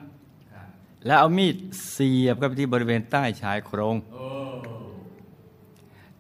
[1.07, 1.57] แล้วเอามีด
[1.91, 3.97] เสียบเข้าไปที่บริเวณใต้ชายโครง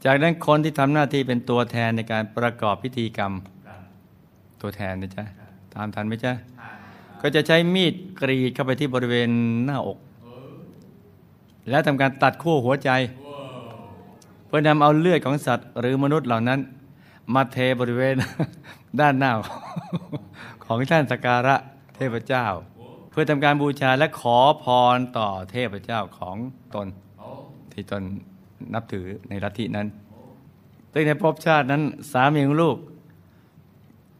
[0.05, 3.33] จากนั้นคนที่ทำหน้าที่เป็นตัวแทนในการประกอบพิธีกรรม
[4.61, 5.25] ตัวแทนนะจ๊ะ
[5.75, 6.33] ตามทันไหมจ๊ะ
[7.21, 9.31] ก็จะใช้มีดกรีดเข้าไปที่บริเวณ
[9.65, 9.99] หน้าอก
[11.71, 12.91] แล้วทำการตัดขั้วหัวใจ
[14.55, 16.61] พื่อนำเอาเลือดของสัตว์ หรือมนุษย์เหล่านั้น
[17.35, 18.15] มาเทบริเวณ
[19.01, 19.33] ด้านหน้า
[20.65, 21.57] ของท่านสการะ
[21.97, 22.47] เทพเจ้า
[23.11, 24.65] เพื่อทำการบูชาและขอพ
[24.97, 26.37] รต่อเทพเจ้าของ
[26.75, 26.87] ตน
[27.73, 28.03] ที่ตน
[28.75, 29.87] นับถือในลัทธินั้น
[30.93, 32.77] ซึ่งในภพชาตินั้นสามีของลูก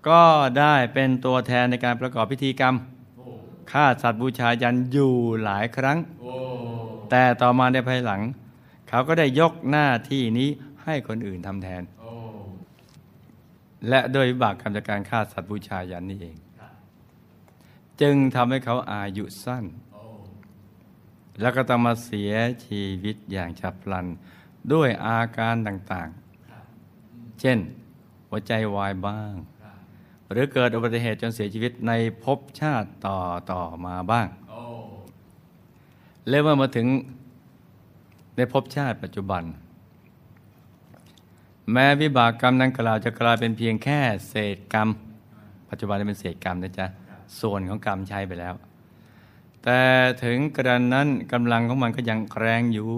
[0.09, 0.23] ก็
[0.59, 2.75] ได้เป็นตัวแทนในการประกอบพิธีกรรม
[3.73, 5.14] ฆ่าสัตว์บูชายันอยู่
[5.45, 5.99] หลายครั้ง
[7.11, 8.23] แต่ต่อมาในภายหลัง
[8.92, 10.48] เขาก็ได้ยกหน้าที่นี้
[10.85, 11.83] ให้คนอื่นทำแทน
[13.88, 16.37] และโดยวิบากกรรมจากการฆ่าสัตว์บูชายันนี่เอง
[18.00, 19.64] จึงทำให้เขาอายุสั้น
[21.40, 22.33] แล้วก็ต้องมาเสีย
[22.66, 24.07] ชีวิตอย่างฉับพลัน
[24.72, 27.59] ด้วยอาการต่างๆ เช่น
[28.28, 29.35] หัวใจวายบ้าง
[30.31, 31.92] หรือเกิดอุบัติเหตุจนเสียชีวิตใน
[32.24, 33.18] ภพชาติต่อ
[33.52, 34.28] ต่อมาบ้าง
[36.28, 36.87] แล้วเมื่อมาถึง
[38.37, 39.42] ในภพชาติปัจจุบัน
[41.73, 44.88] แม้วิบากกรรมนั้นกล่าวจะกลายเป็นเพียงแค่เศษกรรม
[45.71, 46.87] ปัจจุบันนี้เป็นเศษกรรมนะจ๊ะ
[47.40, 48.55] ส่วนของกรรมใช้ไปแล้ว
[49.62, 49.81] แต่
[50.25, 52.90] ถึงกระนั้นกำลังของมันก็ยังแรงอยู่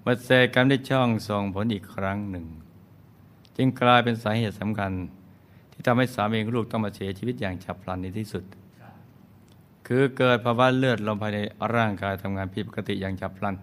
[0.00, 2.46] เมื่อเศษกรรมได้ช่องส่งผลอีกครั้งหนึ่ง
[3.56, 4.92] จึงกลายเป็นสาเหตุสำคัญ
[5.72, 8.44] ที่ทำให้สามีลูกต้องมาเสียชีวิตอย่างฉับพลันในที่สุด
[9.86, 11.38] คือเกิดภาวะเลือดลมภายใน
[11.74, 13.56] ร่างกายทำงานผิดปกติอย่างฉับพลัน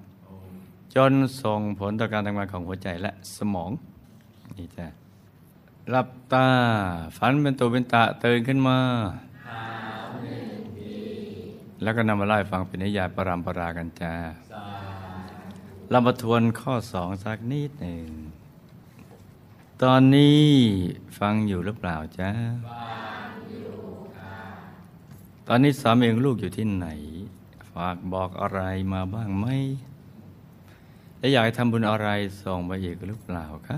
[0.95, 3.71] จนส่งผลต่อการทำงานของหัวใจและสมอง
[4.57, 4.87] นี่จ้ะ
[5.89, 6.47] หลับตา
[7.17, 8.77] ฝันเป็นตัวเป็นตะตื่นขึ้นมา
[11.81, 14.13] แล้วก็นำมาไล่าให้ฟังเป็นนิยายปรามปรากันจ้า
[15.89, 18.05] เรามาทวนข้อสองสักนิดหนึ่ง
[19.83, 20.43] ตอนนี้
[21.19, 22.29] ฟังอยู่หรือเปล่าจ๊ะ
[25.51, 26.87] ตอนนี้สามีของลูกอยู่ที่ไหน
[27.73, 28.61] ฝากบอกอะไร
[28.93, 29.47] มาบ้างไหม
[31.17, 32.07] และอยากทำบุญอะไร
[32.43, 33.77] ส่งมาอีกหรือเปล่าคะ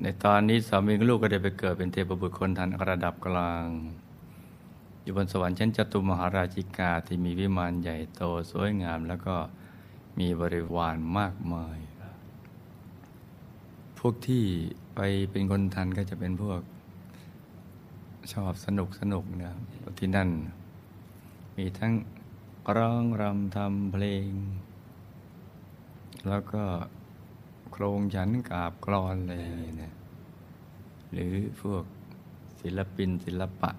[0.00, 3.66] ในตอนนี้สามีของลูกก็ได้ไปเกิดเป็นเทพบุตรคนทันระดับกลาง
[5.02, 9.34] อยู่บนสวรรค์ชั้นจตุมหาราชิกาที่มีวิมานใหญ่โตสวยงาม แล้วก็
[10.18, 11.78] มีบริวารมากมาย
[13.98, 14.44] พวกที่
[14.94, 16.60] ไปเป็นคนทันก็จะเป็นพวก
[18.32, 19.52] ชอบสนุกสนุกนะ
[19.98, 20.28] ที่นั่น
[21.56, 21.92] มีทั้ง
[22.76, 24.28] ร้องรำทำเพลง
[26.28, 26.62] แล้วก็
[27.70, 29.94] โครงฉันกาบกรอนอะไรอย่างเงี้ยนะ
[31.12, 31.84] หรือพวก
[32.60, 33.70] ศิลปินศิลปะ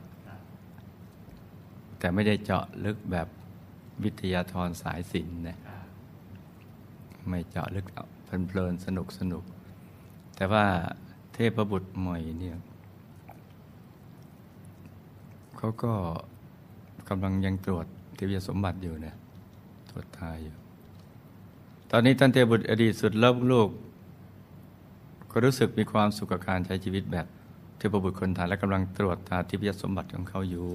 [1.99, 3.27] แต่ไม่ได้เจาะลึกแบบ
[4.03, 5.57] วิทยาธรสายศิลป์นะ
[7.29, 8.05] ไม่เจาะลึกเอา
[8.47, 9.43] เพลินสนุกสนุก
[10.35, 10.65] แต่ว่า
[11.33, 12.57] เทพบุตรใหม่เนี่ย
[15.63, 15.93] เขาก็
[17.09, 19.15] กำลังยังตรวจเทวีสมบัติอยู่นะ
[19.89, 20.55] ตรวจทายอยู่
[21.91, 23.69] ตอนนี้ท่านเทบุตรอดีตสุดเลิฟลูก
[25.31, 27.27] ก็รู้สึกมีความสุขกับการใช้ชีวิตแบบ
[27.77, 30.67] เทพบุตรคนไทยและกำลังตรวจตาทิพยสมบัติของเขาอยู่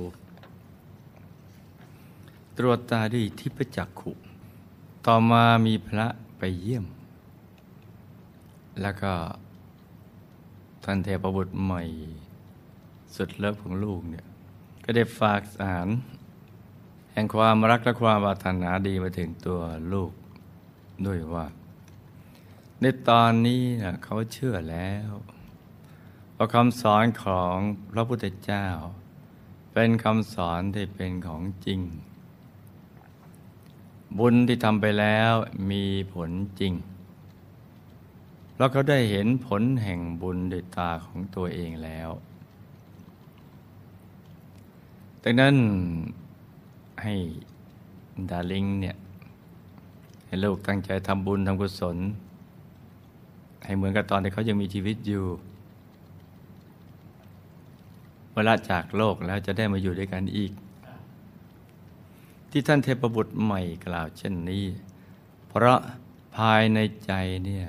[2.58, 4.12] ตรวจตาด้วยทิพจักขุ
[5.06, 6.06] ต่อมามีพระ
[6.38, 6.84] ไปเยี่ยม
[8.80, 9.12] แล้วก็
[10.84, 11.82] ท่านเทพบุตรใหม่
[13.16, 14.26] สุดเลิฟของลูกเนี่ย
[14.88, 15.88] ก็ได้ฝากสาร
[17.12, 19.60] แห่งความรักและความปรารถนาดีมาถึงตัว
[19.92, 20.12] ลูก
[21.06, 21.46] ด้วยว่า
[22.80, 25.10] ในตอนนี้นะเขาเชื่อแล้ว
[26.36, 27.56] ว่าคำสอนของ
[27.92, 28.66] พระพุทธเจ้า
[29.72, 31.80] เป็นคำสอนที่เป็นของจริง
[34.18, 35.32] บุญที่ทำไปแล้ว
[35.70, 36.72] มีผลจริง
[38.56, 42.10] แล้วเขาได้เห็นผลแห่งบุญด้วยตาของตัวเองแล้ว
[45.28, 45.56] ดังนั้น
[47.02, 47.14] ให้
[48.30, 48.96] ดาริงเนี่ย
[50.26, 51.96] ให้ลูกตั้งใจทำบุญทำกุศล
[53.64, 55.24] ให้เหมือนกับตอนที่เขายังมีชีวิตอยู่
[58.34, 60.52] เวลาจากโลกแล้วจะได้มาอยู่ด้วยกันอีก
[62.50, 64.64] ที่ท่านเทพบุตรใหม่กล่าวเช่นนี้
[65.48, 65.78] เพราะ
[66.36, 67.12] ภายในใจ
[67.44, 67.66] เนี่ย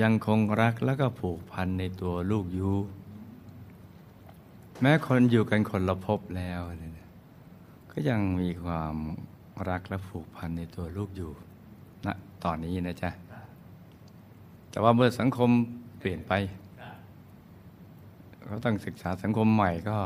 [0.00, 2.76] ยังคงรักแล้วก็ผูกพันในตัวลูกอยู่
[4.80, 7.08] แม้คนอยู่กันคนละภพแล้วเนี่ย
[7.92, 8.94] ก็ยังมีความ
[9.68, 11.30] รักและผูกพันในตัวลูกอยู่
[12.06, 12.14] ณนะ
[12.44, 13.10] ตอนนี้นะจ๊ะ
[14.70, 15.50] แต่ว่าเมื่อสังคม
[15.98, 16.32] เปลี่ยนไป
[18.44, 19.98] เขาต้องศึกษาสังคมใหม่ก็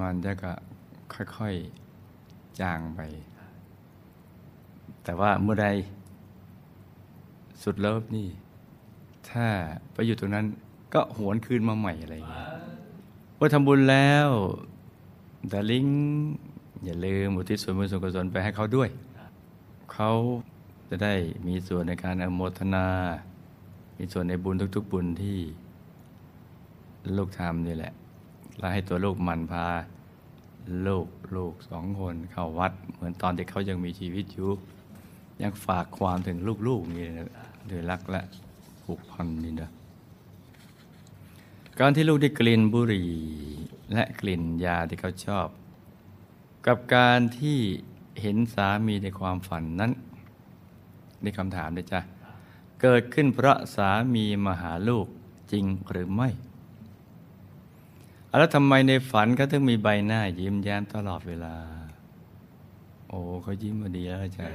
[0.00, 0.52] มันจะก็
[1.38, 3.00] ค่อยๆจางไป
[5.04, 5.68] แต่ว่าเมื่อใด
[7.62, 8.28] สุดเลิฟนี่
[9.30, 9.46] ถ้า
[9.92, 10.46] ไปอยู่ตรงนั้น
[10.94, 12.46] ก็หวนคืนมาใหม่อะไรอย่างเงี้ย
[13.36, 14.28] พอทำบุญแล้ว
[15.48, 15.86] แต่ลิง
[16.84, 18.88] อย่าลืมอุทิศส่วนบุญส่วนกุศลไปให้เขาด้วย
[19.92, 20.10] เขา
[20.88, 21.14] จะได้
[21.46, 22.86] มีส่วนในการอโมทนา
[23.98, 25.38] มีส่วนในบุญทุก ๆ บุญที่
[27.16, 27.92] ลูกทำนี่แหละ
[28.58, 29.64] แล้วให้ตัวลูกมันพา
[30.86, 34.50] ลูกลูกสองคนเข้าวัด เหมือนตอนที่เขายังมีชีวิตอยู่
[35.42, 37.30] ยังฝากความถึงลูกๆนี่นะ
[37.70, 38.22] ด้วยรักและ
[38.84, 39.70] ผูกพันนี่นะ
[41.84, 43.12] การที่ลูกได้กลิ่นบุหรี่
[43.92, 45.48] และกลิ่นยาที่เขาชอบ
[46.66, 47.58] กับการที่
[48.20, 49.92] เห็นสามีในความฝันนั้น
[51.22, 52.00] นี่คำถามเลยจ้ะ
[52.82, 55.06] เกิดขึ้นเพราะสามีมาหาลูก
[55.52, 56.28] จริงหรือไม่
[58.38, 61.54] แล้วทำไมในฝันเขาถึงมีใบหน้า ยิ้มแย้มตลอดเวลา
[63.08, 64.46] โอ้เขายิ้มมาดีแล้วจ้ะ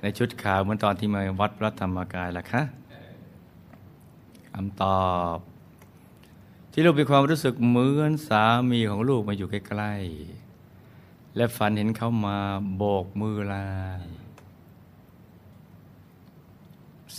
[0.00, 5.38] ในชุดขาวเหมือนตอนที่มาวัดพระธรรมกายล่ะคะำตอบ
[6.72, 12.38] ที่ลูกมีความรู้สึกเหมือนสามีของลูกมาอยู่ใกล้ๆ และฝันเห็นเขามา
[12.76, 13.66] โบกมือลา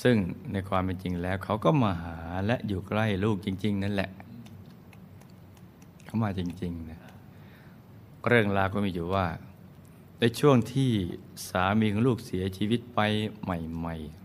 [0.02, 0.18] ซึ่ง
[0.52, 4.10] ในความเป็นจริงแล้ว เขาก็มาหาและอยู่ใกล้ลูกจริง ๆ นั่นแหละ
[6.06, 7.00] เขามาจริงๆนะ
[8.28, 9.26] เรื่องราวก็มีอยู่ว่า
[10.20, 10.92] ในช่วงที่
[11.50, 13.00] สามีของลูกเสียชีวิตไป
[13.44, 14.19] ใหม่ ๆ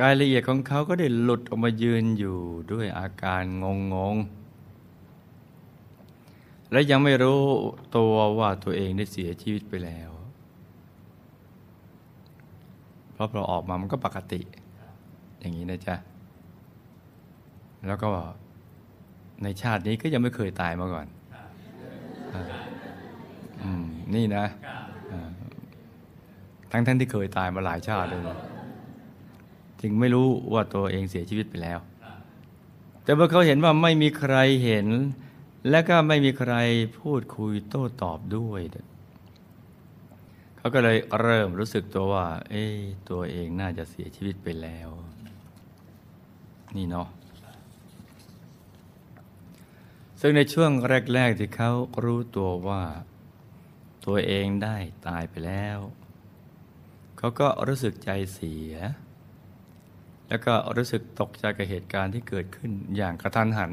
[0.00, 2.36] กายละเอียดของเขาก็ได้หลุดออกมายืนอยู่
[2.72, 3.42] ด้วยอาการ
[3.92, 4.40] งงๆ
[6.72, 7.40] และยังไม่รู้
[7.96, 10.10] ตัวว่าตัวเองได้เสียชีวิตไปแล้ว
[13.12, 14.40] เพราะพอออกมามันก็ปกติ
[15.40, 15.96] อย่างนี้นะจ๊ะ
[17.86, 18.08] แล้วก็
[19.42, 21.06] ในชาตินี้ก็ยังไม่เคยตายมาก่อน
[23.62, 23.64] อ
[24.14, 24.44] นี่นะ
[26.72, 28.38] ทั้งท่านที่เคยตายมาหลายชาติเลยนะ
[29.80, 31.78] จึงไม่รู้ว่าตัวเองเสียชีวิตไปแล้ว
[33.02, 34.86] แต่เมื่อเขาเห็นว่าไม่มีใครเห็น
[35.68, 36.54] และก็ไม่มีใคร
[36.98, 38.60] พูดคุยโต้ตอบด้วย
[40.56, 42.64] เขาก็เลยเริ่มรู้สึกตัวว่า เอ้
[43.10, 44.88] ตัวเองน่าจะเสียชีวิตไปแล้ว
[46.74, 47.08] นนี่เนาะ
[50.20, 50.70] ซึ่งในช่วง
[51.14, 51.72] แรก ๆ ที่เขา
[52.04, 52.82] รู้ตัวว่า
[54.06, 55.78] ตัวเองได้ตายไปแล้ว
[57.18, 58.74] เขาก็รู้สึกใจเสีย
[60.30, 63.72] แล้วก็รู้สึกตกใจกับเหตุการณ์ที่เกิดขึ้นอย่างกระทันหัน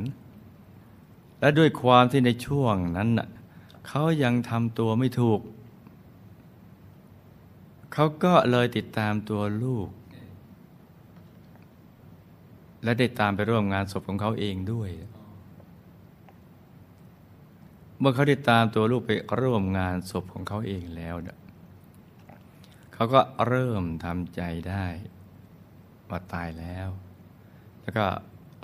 [1.40, 3.28] และด้วยความที่ในช่วงนั้นน่ะ
[3.88, 5.40] เขายังทำตัวไม่ถูก
[7.94, 9.90] เขาก็เลยติดตามตัวลูก
[12.84, 14.90] และได้ตามไปร่วมงานศพของเขาเองด้วย
[18.00, 21.38] เมื่อเขาได้ตามตัวลูกไปร่วมงานศพของเขาเองแล้วเนี่ย
[22.94, 24.86] เขาก็เริ่มทำใจได้
[26.10, 26.90] ว่าตายแล้ว
[27.82, 28.06] แล้วก็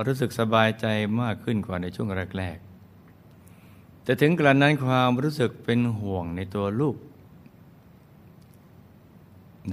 [0.07, 0.85] รู้สึกสบายใจ
[1.21, 6.95] มากขึ้นกว่าในช่วงแรกๆ แต่ถึงกระนั้นความรู้สึกเป็นห่วงในตัวลูก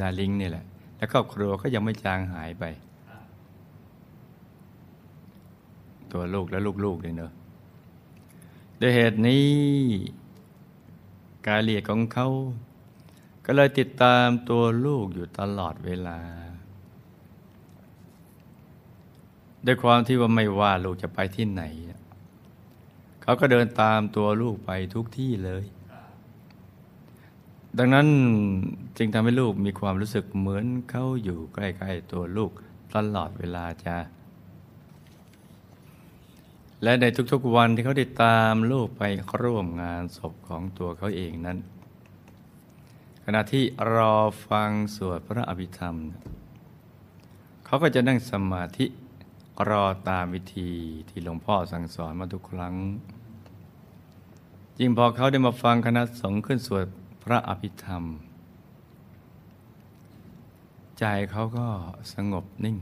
[0.01, 0.65] ดาลิงนี่แหละ
[0.97, 2.65] และครอบครัวก็ยังไม่จางหายไป
[6.13, 7.33] ตัวลูกและลูกๆเลยเนอะ
[8.81, 9.49] ด้วยเหตุนี้
[11.47, 12.29] กายเลียของเขา
[13.45, 16.19] ก็เลยติดตามตัวลูกอยู่ตลอดเวลา
[19.67, 21.63] ด้วยความที่ว่าไม่ว่าลูกจะไปที่ไหน
[23.23, 25.65] เขาก็เดินตามตัวลูกไปทุกที่เลย
[27.79, 28.07] ดังนั้น
[28.99, 32.51] จึงทำให้ลูกมีความรู้สึกเหมือนเขาอยู่ใกล้ๆตัวลูก
[32.95, 33.97] ตลอดเวลาจ้า
[36.83, 39.03] และในทุกๆวันที่เขาได้ตามลูกไป
[39.43, 41.59] ร่วมงานศพของตัวเขาเองนั้น
[43.25, 44.17] ขณะที่รอ
[44.49, 45.97] ฟังสวดพระอภิธรรม
[47.65, 48.87] เขาก็จะนั่งสมาธิ
[49.69, 50.71] รอตามวิธี
[51.09, 52.75] ที่หลวงพ่อสั่งสอนมาทุกครั้ง
[54.79, 56.87] ยิ่งพอเขาได้มาฟังคณะสงฆ์ขึ้นสวด
[57.25, 58.05] พระอภิธรรม
[60.99, 61.69] ใจเขาก็
[62.15, 62.77] สงบนิ่ง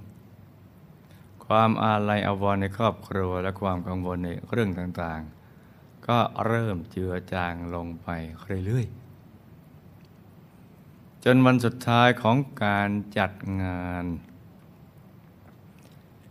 [1.45, 8.09] ความอาลัยอาวรณ์ในครอบครัวและความกังวลในเรื่องต่างๆ ก็เริ่มเจือจางลงไป
[8.67, 14.05] เรื่อยๆจนวันสุดท้ายของการจัดงาน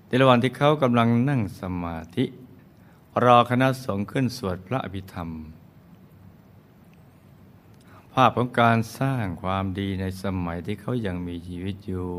[0.07, 2.25] ในระหว่างที่เขากำลังนั่งสมาธิ
[3.23, 5.29] รอคณะสงฆ์ขึ้นสวดพระอภิธรรม
[8.13, 12.11] ภาพของการสร้างความดีในสมัยที่เขายังมีชีวิตอยู่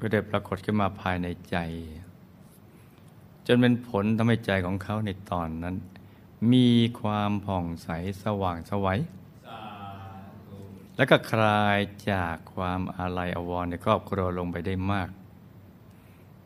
[0.00, 1.56] ก็ได้ปรากฏขึ้นมาภายในใจ
[3.46, 5.76] จนเป็นผลทำให้ใจของเขาในตอนนั้น
[6.52, 6.68] มี
[7.00, 7.88] ความผ่องใส
[8.22, 9.00] สว่างสวัย
[10.96, 11.78] และก็คลาย
[12.10, 15.08] จากความอาลัยอววรในครอบครัวลงไปได้มาก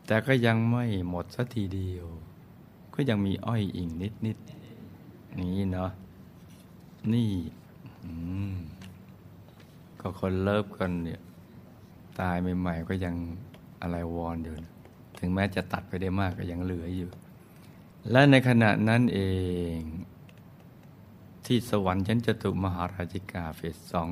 [0.05, 2.07] แต่ก็ยังไม่หมดสัทีเดียว
[2.93, 4.37] ก็ยังมีอ้อยอิงนิดนิด
[5.39, 5.91] นี้เนาะ
[7.13, 7.31] นี่
[9.99, 11.21] ก็คนเลิฟกันเนี่ย
[12.19, 13.15] ตายใหม่ๆก็ยัง
[13.81, 14.55] อะไรวอนอยู่
[15.19, 17.09] ถึงแม้จะตัดไปได้มากก็ยังเหลืออยู่
[18.11, 19.19] และในขณะนั้นเอ
[19.77, 19.79] ง
[21.45, 24.09] ที่สวรรค์ชั้นจตุมหาราชิกาเฟสสอง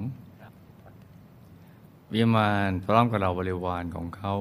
[2.13, 4.33] วิมานพร้อมกับเราบริวารของเขา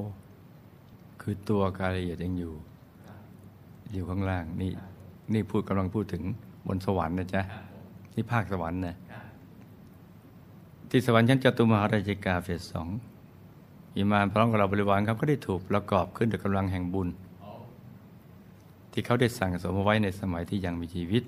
[1.22, 2.52] คือตัวกายละเอียดยังอยู่
[3.92, 4.72] อยู่ข้างล่างนี่
[5.32, 6.22] นี่พูดกำลังพูดถึง
[6.66, 7.42] บนสวรรค์นะจ๊ะ
[8.12, 8.96] ที่ภาคสวรรค์นะ
[10.90, 12.88] ที่สวรรค์ชั้นจตุมหาราชิกาเฟสสอง
[13.96, 17.08] อิมานพร้อมกับเราบริวารครับก็ได้ถูกประกอบขึ้นด้วยกำลังแห่งบุญ
[18.92, 21.22] ที่เขาได้สั่งสมไว้ในสมัยที่ยังมีชีวิต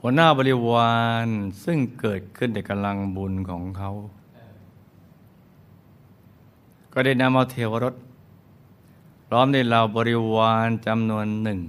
[0.00, 0.94] หัวหน้าบริวา
[1.24, 1.26] ร
[1.64, 3.90] ซึ่งเกิดขึ้นด้วยกำลังบุญของเขา
[6.98, 7.94] ก็ได้นำเอาเทวรถ
[9.28, 11.60] พร้อมในเราบริวารจำนวนหนึ่ง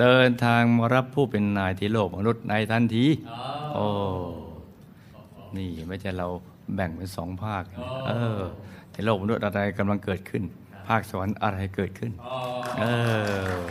[0.00, 3.06] เดินทางมารับผู้เป็นนายที่โลกมนุษย์ในทันที
[3.74, 3.86] โอ้
[5.56, 6.26] นี่ไม่ใช่เรา
[6.74, 7.62] แบ่งเป็นสองภาค
[8.06, 8.40] เออ
[8.92, 10.42] ในโลกมนุษย์อะไรกำลังเกิดขึ้น
[10.88, 12.12] ภาคสวรรค์อะไรเกิดขึ้น
[12.78, 12.84] เอ
[13.58, 13.62] อ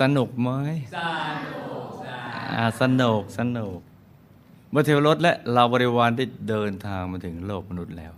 [0.00, 0.50] สนุกไหม
[0.96, 0.98] ส
[1.44, 1.90] นุก
[2.80, 8.12] สนุกสนุกเมื่อเทวรถและเราบริวารได้เดินทางมาถึงโลกมนุษย์แล้ว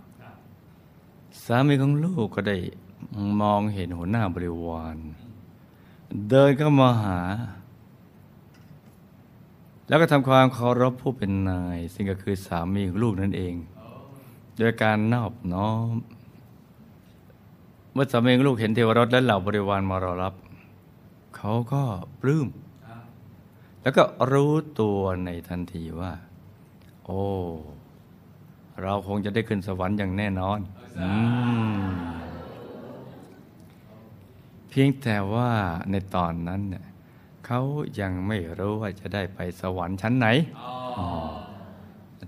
[1.45, 2.57] สามีของลูกก็ได้
[3.41, 4.97] มองเห็นหัวหน้าบริวาร
[6.29, 7.19] เดินเข้ามาหา
[9.87, 13.53] แล้วก็ทำความเคารพผู้เป็นนาย ซึ่งก็คือสามีของลูกนั่นเอง
[14.57, 15.93] โดยการนอบน้อม
[17.91, 20.33] เมื่อสามีของลูกเห็นเทวรถและเหล่าบริวารมารอรับ
[21.35, 21.83] เขาก็
[22.21, 22.47] ปลื้ม
[23.81, 26.11] แล้วก็รู้ตัวในทันทีว่า
[27.07, 27.21] โอ้
[28.81, 30.59] เราคงจะได้ขึ้นสวรรค์อย่างแน่นอน
[30.99, 31.01] อ
[34.69, 35.51] เพียงแต่ว่า
[35.91, 36.85] ในตอนนั้นเนี่ย
[37.45, 37.61] เขา
[37.99, 40.27] ยังไม่รู้ว่าจะได้ไปสวรรค์ชั้นไหน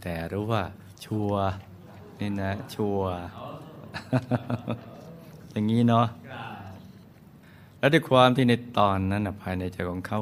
[0.03, 0.63] แต่รู้ว่า
[1.05, 1.33] ชัว
[2.19, 3.01] นี่นะ ชัว
[5.51, 6.07] อย่างนี้เนาะ
[7.77, 10.21] แล้วด้วยความที่ในตอนนั้นนะภายในใจของเขา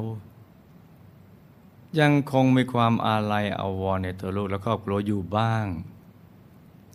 [2.00, 5.66] ยังคงมีความอาลัยอาวรในตัวลูกและครอบครัวอยู่บ้าง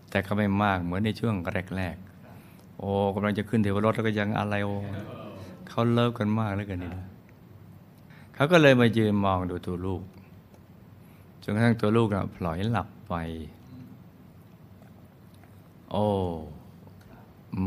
[0.10, 1.36] แต่ก็ไม่มากเหมือนในช่วง
[1.76, 4.70] แรกๆ โอ้กำลังจะขึ้นเทวรถแล้วก็ยังอาลัยโอ
[5.68, 7.06] เขาเลิฟกันมากแล้วกันนี่นะ
[8.36, 10.02] เขาก็เลยมายืนมองดูตัวลูก
[11.44, 13.14] จนกระทั่งตัวลูกนะพลอยหลับไป
[15.92, 16.08] โอ้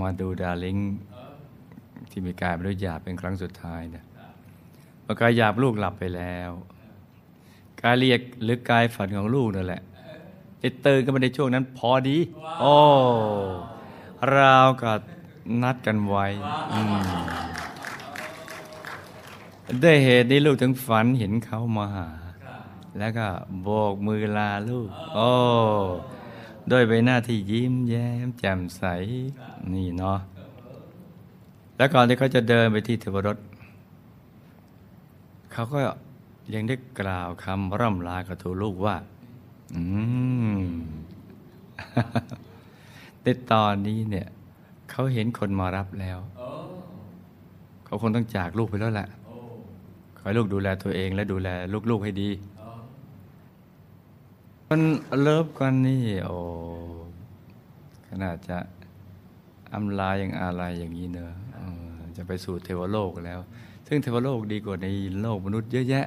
[0.00, 0.78] มาดูดาริง
[2.10, 4.04] ที่มีกายเป็นด้วยหยาบเป็นครั้งสุดท้ายนะ
[5.04, 6.50] พอกายหยาบลูกหลับไปแล้ว
[7.82, 9.82] กายเรียกหรือกายฝันของลูกนั่นแหละ
[10.62, 12.18] จะตื่นกันมาในช่วงนั้นพอดี
[12.60, 12.76] โอ้
[14.36, 14.98] ราวกับ
[15.62, 16.26] นัดกันไว้
[16.72, 16.94] อืม
[19.82, 22.08] ด้วยเหตุนี้ลูกถึงฝันเห็นเขามาหา
[22.98, 23.26] แล้วก็
[23.62, 25.30] โบกมือลาลูก โอ้
[26.70, 28.82] ด้วยใบหน้าที่ยิ้มแย้มแจ่มใส
[29.72, 30.18] นี่เนาะ
[31.76, 33.36] แล้วก่อนที่เขาจะเดินไปที่เทวรถ
[35.52, 35.80] เขาก็
[36.54, 38.96] ยังได้กล่าวคำร่ำลากับทูลูกว่า
[39.74, 39.82] อื
[40.58, 40.60] ม
[43.22, 44.26] ในตอนนี้เนี่ย
[44.90, 46.18] เขาเห็นคนมารับแล้ว
[47.84, 49.08] เขาคงต้องจากลูกไปแล้วแหละ
[50.16, 51.48] ขอให้ลูกดูแลตัวเองและดูแล
[51.90, 52.30] ลูกๆให้ดี
[54.68, 54.80] มัน
[55.20, 56.38] เลิฟกันนี่ โอ้
[58.08, 58.58] ขนาดจะ
[59.74, 61.32] อำลายังอะไรอย่างนี้เนอะ
[62.16, 63.40] จะไปสู่เทวโลกแล้ว
[63.86, 64.86] ซึ่งเทวโลกดีกว่าใน
[65.20, 66.06] โลกมนุษย์เยอะแยะ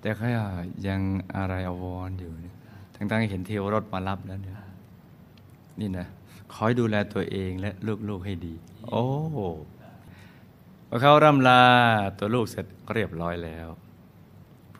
[0.00, 0.28] แต่เขา
[0.86, 1.00] ยัง
[1.36, 2.56] อะไรอาวรอยู่เนี่ย
[2.94, 4.56] ทั้งๆเห็นเทวรถมารับแล้วเนี่ย
[5.80, 6.06] นี่นะ
[6.54, 7.70] คอยดูแลตัวเองและ
[8.08, 8.54] ลูกๆให้ดี
[8.86, 9.04] โอ้
[10.88, 11.62] พอเขาร่ำลา
[12.18, 13.68] ตัวลูกเสร็จเรียบร้อยแล้ว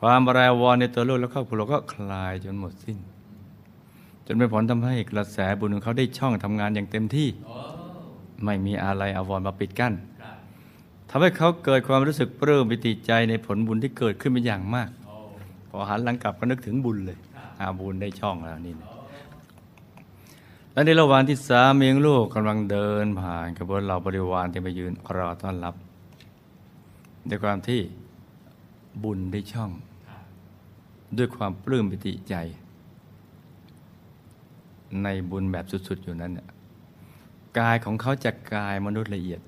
[0.00, 2.98] ความราวรในตัวลูกและครอบครัวก็คลายจนหมดสิ้น
[4.26, 7.28] จนเป็นผลทำให้กระแสบุญของเขาได้ช่องทำงานอย่างเต็มที่
[8.44, 9.94] ไม่มีอะไรอาวรมาปิดกั้น
[11.10, 14.90] ทำให้เขาเกิดความรู้สึกปลื้มปิติใจในผลบุญที่เกิดขึ้นเป็นอย่างมาก
[15.70, 17.18] พอหันหลังกลับก็นึกถึงบุญเลย
[17.60, 18.90] อาบุญได้ช่องแล้วนี่นะ
[20.72, 25.74] และในระหว่างที่สามีของลูกกำลังเดินผ่านกระบวนเราบริวารที่มายืนรอต้อนรับ
[27.28, 27.80] ด้วยความที่
[29.04, 29.70] บุญได้ช่อง
[31.16, 32.34] ด้วยความปลื้มปิติใจ
[35.02, 36.48] ในบุญแบบสุดๆอยู่นั้นเนี่ย
[37.58, 39.40] กายของเขาจากกายมนุษย์ละเอียด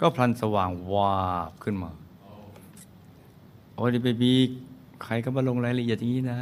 [0.00, 1.18] ก็พลันสว่างวา
[1.50, 1.90] บขึ้นมา
[3.74, 4.34] โอ้ยไปบี
[5.02, 6.38] ใครก็มาลงรายละเอียดอย่างนี้นะ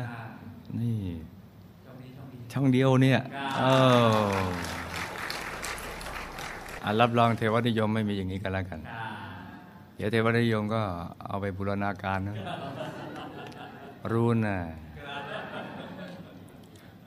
[0.81, 0.99] นี่
[2.53, 3.21] ช่องเดียวเนี่ย
[3.59, 3.65] เอ
[4.37, 4.45] อ
[6.85, 8.81] อะรับรองเทวนิยมไม่มีอย่างนี้กันแล้วกัน
[9.97, 10.83] เดี๋ยวเทวนิยมก็
[11.27, 12.37] เอาไปบูรณาการนะ
[14.13, 14.59] รู้นะ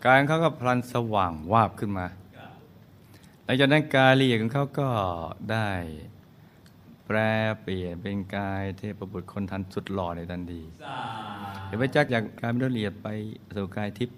[0.05, 2.05] กายของเขาก็พลันสว่างวาบขึ้นมา
[3.43, 4.89] หลังจากนั้นกายละเอียดของเขาก็
[5.51, 5.69] ได้
[7.07, 7.17] แปร
[7.61, 10.61] เปลี่ยนเป็นกายเทพบุตรคนทันสุดหล่อในทันที
[11.65, 13.07] เดี๋ยวไปจักจากกายไม่ละเอียดไป
[13.55, 14.17] สู่กายทิพย์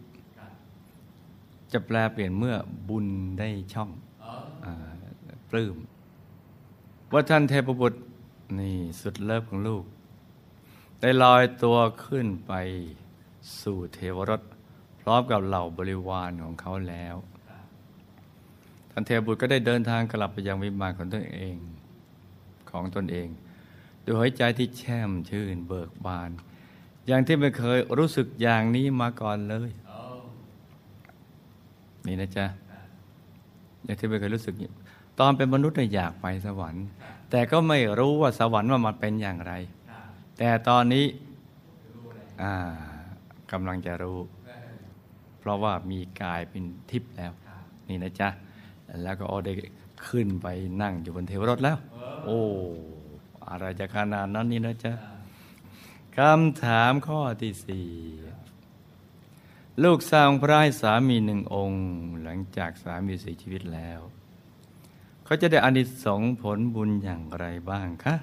[1.72, 2.56] จะแปลเปลี่ยนเมื่อ
[2.90, 3.08] บุญ
[3.40, 3.90] ได้ช่อง
[4.66, 4.74] อา
[5.50, 5.76] ปลื้ม
[7.12, 8.00] ว่าท่านเทพบุตร
[8.60, 9.84] นี่สุดเลิฟของลูก
[11.02, 12.54] ได้ลอยตัวขึ้นไป
[13.62, 14.42] สู่เทวรถ
[15.02, 17.16] พร้อมกับเหล่าบริวารของเขาแล้ว
[18.92, 21.56] ท่านเทพบุตรก็ได้เดินทางกลับไปยังวิมานของตนเอง
[22.72, 23.28] ของตนเอง
[24.04, 26.32] ด้วยหัวใจที่แช่มชื่นเบิกบาน
[27.08, 29.70] อย่างที่ไม่เคยรู้สึกอย่างนี้มาก่อนเลย
[32.08, 32.46] นี่นะจ๊ะ
[33.84, 34.54] อย่างที่ไม่เคยรู้สึก
[35.20, 36.86] ตอนเป็นมนุษย์เนี่ยอยากไปสวรรค์
[37.32, 39.54] แต่ก็ไม่รู้ว่าสวรรค์ว่ามันเป็นอย่างไร
[40.38, 41.06] แต่ตอนนี้
[43.52, 44.20] กำลังจะรู้
[45.40, 47.32] เพราะว่ามีกายเป็นทิพย์แล้ว
[47.88, 48.30] นี่นะจ๊ะ
[49.04, 49.54] แล้วก็โอได้
[50.08, 50.48] ขึ้นไป
[50.82, 51.78] นั่งอยู่บนเทวรถแล้ว
[52.26, 52.42] โอ้
[53.50, 54.94] อะไรจะขนาดนั้นนี่นะจ๊ะ
[56.18, 57.88] คำถามข้อที่สี่
[59.84, 61.84] ลูกสร้างพระให้สามีหนึ่งองค์
[62.24, 64.00] หลังจากสามีเสียชีวิตแล้ว
[65.26, 68.16] เขาจะได้อานิสงส์ผลบุญอย่างไรบ้างคะ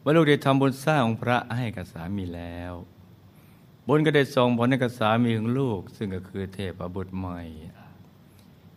[0.00, 2.72] เมื่อลูกได้ทำบุญสร้างองค์พระให้กับสามีแล้ว
[3.86, 7.40] บุญก็ได้ส่งผลให้กับสามีของลูก ซึ่งก็คือเทพบุตรใหม่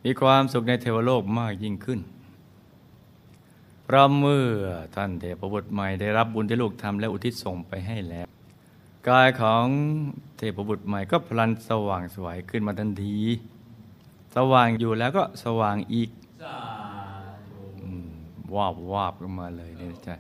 [0.04, 2.00] มีความสุขในเทวโลกมากยิ่งขึ้น
[3.84, 4.48] เพราะเมื่อ
[4.96, 8.28] ท่านเทพบุตรใหม่ได้รับบุญที่ลูกทำและอุทิศส่งไปให้แล้ว
[9.10, 9.66] กายของ
[10.38, 13.18] เทพบุตรใหม่ก็พลันสว่างสวยขึ้นมาทันที
[14.36, 16.10] สว่างอยู่แล้วก็สว่างอีก
[18.56, 20.16] วาบวาบขึ้นมาเลยเนี่ยจ้ะ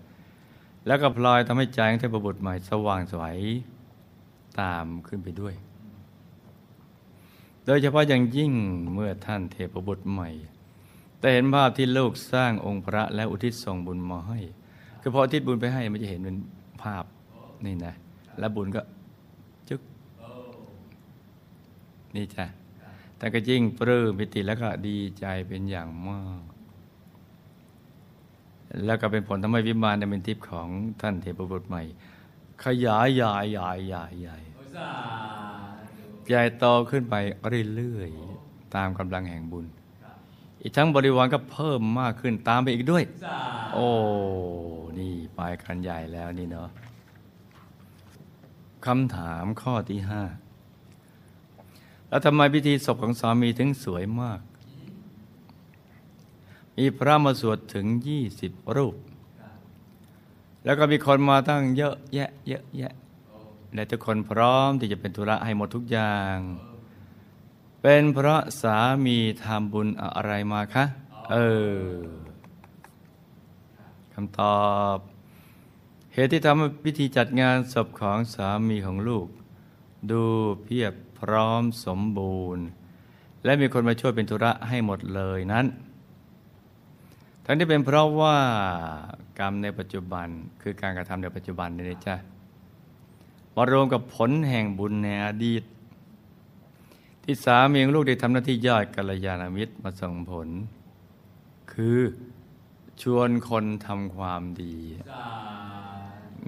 [0.87, 3.37] แล้วก็พลอยทำให้ใจของเทพบุตรใหม่สว่างสวย
[4.59, 5.55] ตามขึ้นไปด้วย
[7.65, 8.51] โดยเฉพาะอย่างยิ่ง
[8.93, 10.29] เมื่อท่านเทพบุตรใหม่
[11.19, 14.39] แต่เห็นภาพที่ลูกสร้างองค์พระและอุทิศส่งบุญมาให้
[15.01, 16.35] คือพออุทิศบุญไปให้มันจะเห็นเป็น
[16.83, 17.03] ภาพ
[17.65, 17.93] นี่นะ
[18.39, 18.81] แล้วบุญก็
[19.69, 19.81] จึ๊ก
[22.15, 22.45] นี่จ้ะ
[23.17, 26.41] แต่ก็ยิ่งปลื้มปิติแล้วก็ดีใจเป็นอย่างมาก
[28.85, 30.67] แล้วก็เป็นผลทำให้วิมานเป็นทิพย์ของ
[31.01, 31.83] ท่านเทพบุตรใหม่
[32.63, 34.37] ขยายใหญ่ใหญ่ใหญ่ใหญ่
[36.27, 37.15] ใหญ่โตขึ้นไป
[37.75, 39.65] เรื่อยๆตามกำลังแห่งบุญ
[40.61, 43.03] อีกทั้งบริวารก็เพิ่มมากขึ้นตามไปอีกด้วย
[43.73, 43.87] โอ้
[44.99, 46.69] นี่ไปกันใหญ่แล้วนี่เนาะ
[48.85, 50.23] คำถามข้อที่ห้า
[52.07, 54.39] แล้วทำไมพิธีศพของสามีถึงสวยมาก
[56.77, 58.95] มีพระมาสวดถึงยี่สิบรูป
[60.65, 62.93] แล้วก็มีคนมาตั้งเยอะแยะ เยอะแยะ
[63.73, 66.37] และทุกคนพร้อมที่จะเป็นธุระให้หมดทุกอย่าง
[67.81, 70.85] เป็นเพราะสามีทำบุญอะไรมาคะ
[71.31, 71.37] เอ
[71.77, 71.81] อ
[74.13, 74.97] คำตอบ
[76.13, 79.27] เหตุที่ทำให้พิธีจัดงานศพของสามีของลูก
[80.11, 80.23] ดู
[80.63, 82.65] เพียบพร้อมสมบูรณ์
[83.43, 85.65] และมีคนมาช่วยเป็นธุระให้หมดเลยนั้น
[87.45, 88.37] ทั้งที่เป็นเพราะว่า
[89.39, 90.27] กรรมในปัจจุบัน
[90.61, 92.15] คือการกระทำในปัจจุบันนี่นะจ๊ะ
[93.55, 95.63] มารวมกับผลแห่งบุญในอดีต
[97.23, 100.47] ที่สามีของลูกได้ทำหน้าที่ยอดกัลยาณมิตรมาส่งผล
[101.71, 101.99] คือ
[103.01, 104.75] ชวนคนทำความดี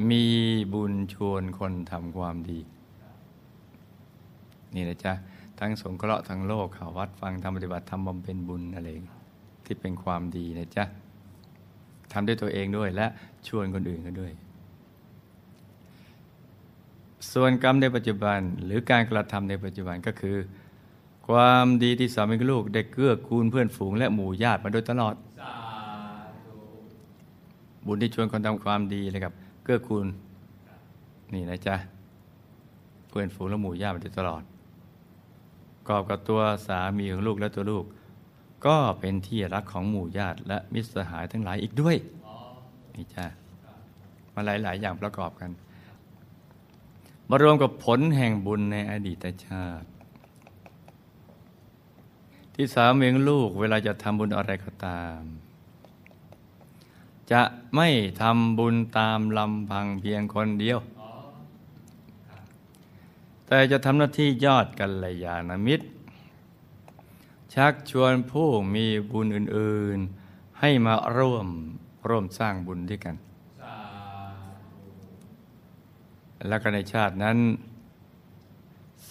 [0.09, 0.25] มี
[0.73, 2.59] บุญชวนคนทำความดี
[4.75, 5.13] นี่นะจ๊ะ
[5.59, 8.89] ทั้งสงเคราะห์ทั้งโลกข่าววัดฟังทำปฏิบัติทำบำเพ็ญบุญอะไร
[9.65, 10.83] ที่เป็นความดีนะจ๊ะ
[12.13, 13.07] ทำด้วยตัวเองด้วยและ
[13.47, 14.31] ชวนคนอื่นกันด้วย
[17.33, 20.37] ส่วนกรรมในปัจจุบันหรือการกระทำในปัจจุบันก็คือ
[21.27, 25.15] ความดีที่สามีกับลูกได้เกื้อกูลเพื่อนฝูง และหมู่ญาติมาโดยตลอด
[27.85, 29.33] บุญที่ชวนคนทำความดีเลยครับ
[29.63, 30.05] เกื้อกูล
[31.33, 31.75] นี่นะจ๊ะ
[33.09, 34.43] เพื่อนฝูงและหมู่ญาติมาโดยตลอด
[35.87, 37.85] กอบกับตัวสามีของลูกและตัวลูก
[38.65, 41.95] ก็เป็นที่รักของหมู่ญาติและมิตรสหายทั้งหลายอีกด้วย
[42.95, 43.25] นี่จ้ะ
[44.33, 45.51] มาหลาย ๆ อย่างประกอบกัน
[47.29, 49.87] มารวมกับผลแห่งบุญในอดีตชาติ
[52.55, 55.21] ที่สามีของลูกเวลาจะทำบุญอะไรก็ตาม
[57.31, 57.41] จะ
[57.75, 57.87] ไม่
[58.21, 60.79] ทำบุญตามลำพังเพียงคนเดียว
[63.47, 65.85] แต่จะทำหน้าที่ยอดกัลยาณมิตร
[67.57, 69.99] ชักชวนผู้มีบุญอื่น
[70.29, 71.47] ๆ ให้มาร่วม
[72.09, 73.15] ร่วมสร้างบุญด้วยกัน
[76.47, 77.37] แล้วก็ในชาตินั้น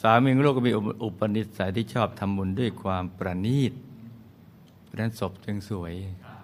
[0.01, 0.73] สามีลูกก็มี
[1.03, 3.73] อุปนิสัยที่ชอบทำบุญด้วยความประณีต
[4.85, 5.93] เพราะนั้นศพจึงสวย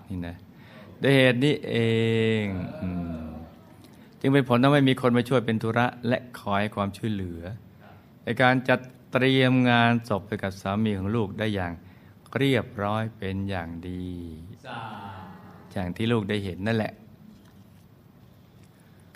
[0.09, 0.37] นี่นะ
[1.03, 1.77] ด้วยเหตุนี้เอ
[2.43, 2.45] ง
[2.81, 2.85] อ
[4.21, 7.43] จึงเป็นผลทำให้มีคนมาช่วยเป็นธุระ และคอยความช่วยเหลือ
[8.25, 8.81] ในการจัด
[9.13, 11.73] เตรียมงานศพไปกับสามีของลูกได้อย่าง
[12.39, 14.05] เรียบร้อยเป็นอย่างดี
[15.73, 16.93] อย่างที่ลูกได้เห็นนั่นแหละ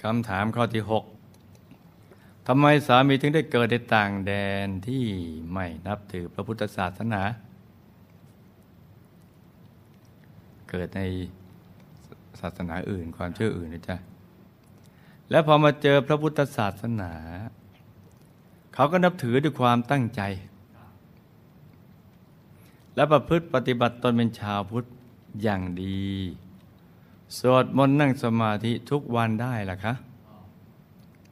[0.02, 1.04] คำถามข้อที่หก
[2.46, 4.32] ทำไมสามีถึงได้เกิดในต่างแด
[4.64, 5.04] นที่
[5.52, 7.22] ไม่นับถือพระพุทธศาสนา
[10.70, 11.02] เกิดใน
[12.40, 13.96] ศาสนาอื่นความเชื่ออื่นนะจ๊ะ
[15.30, 17.12] แล้วพอมาเจอพระพุทธศาสนา
[18.74, 20.22] เขาก็นับถือด้วยความตั้งใจ
[22.97, 24.84] และประพฤติปฏิบัติตนเป็นชาวพุทธ
[25.42, 26.05] อย่างดี
[27.38, 29.94] สวดมนต์นั่งสมาธิทุกวันได้ล่ะคะ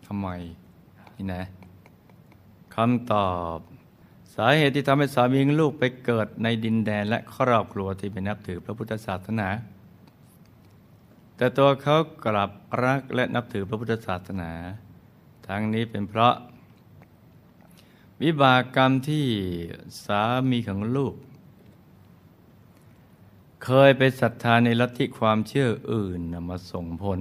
[0.07, 0.29] ทำไม
[1.17, 1.45] นี่นะ
[2.75, 3.59] คำตอบ
[4.35, 9.49] สาเหตุที่ทำให้สามีลูกไปเกิดในดินแดนและครอบครัวที่ไม่นับถือพระพุทธศาสนา
[11.37, 12.51] แต่ตัวเขากลับ
[12.85, 14.51] รักและนับถือพระพุทธศาสนา
[15.47, 16.35] ทั้งนี้เป็นเพราะ
[18.23, 19.27] วิบากกรรมที่
[20.05, 21.15] สามีของลูก
[23.65, 27.21] เคยไปศรัทธาในลัทธิความเชื่ออื่นนำมาส่งผล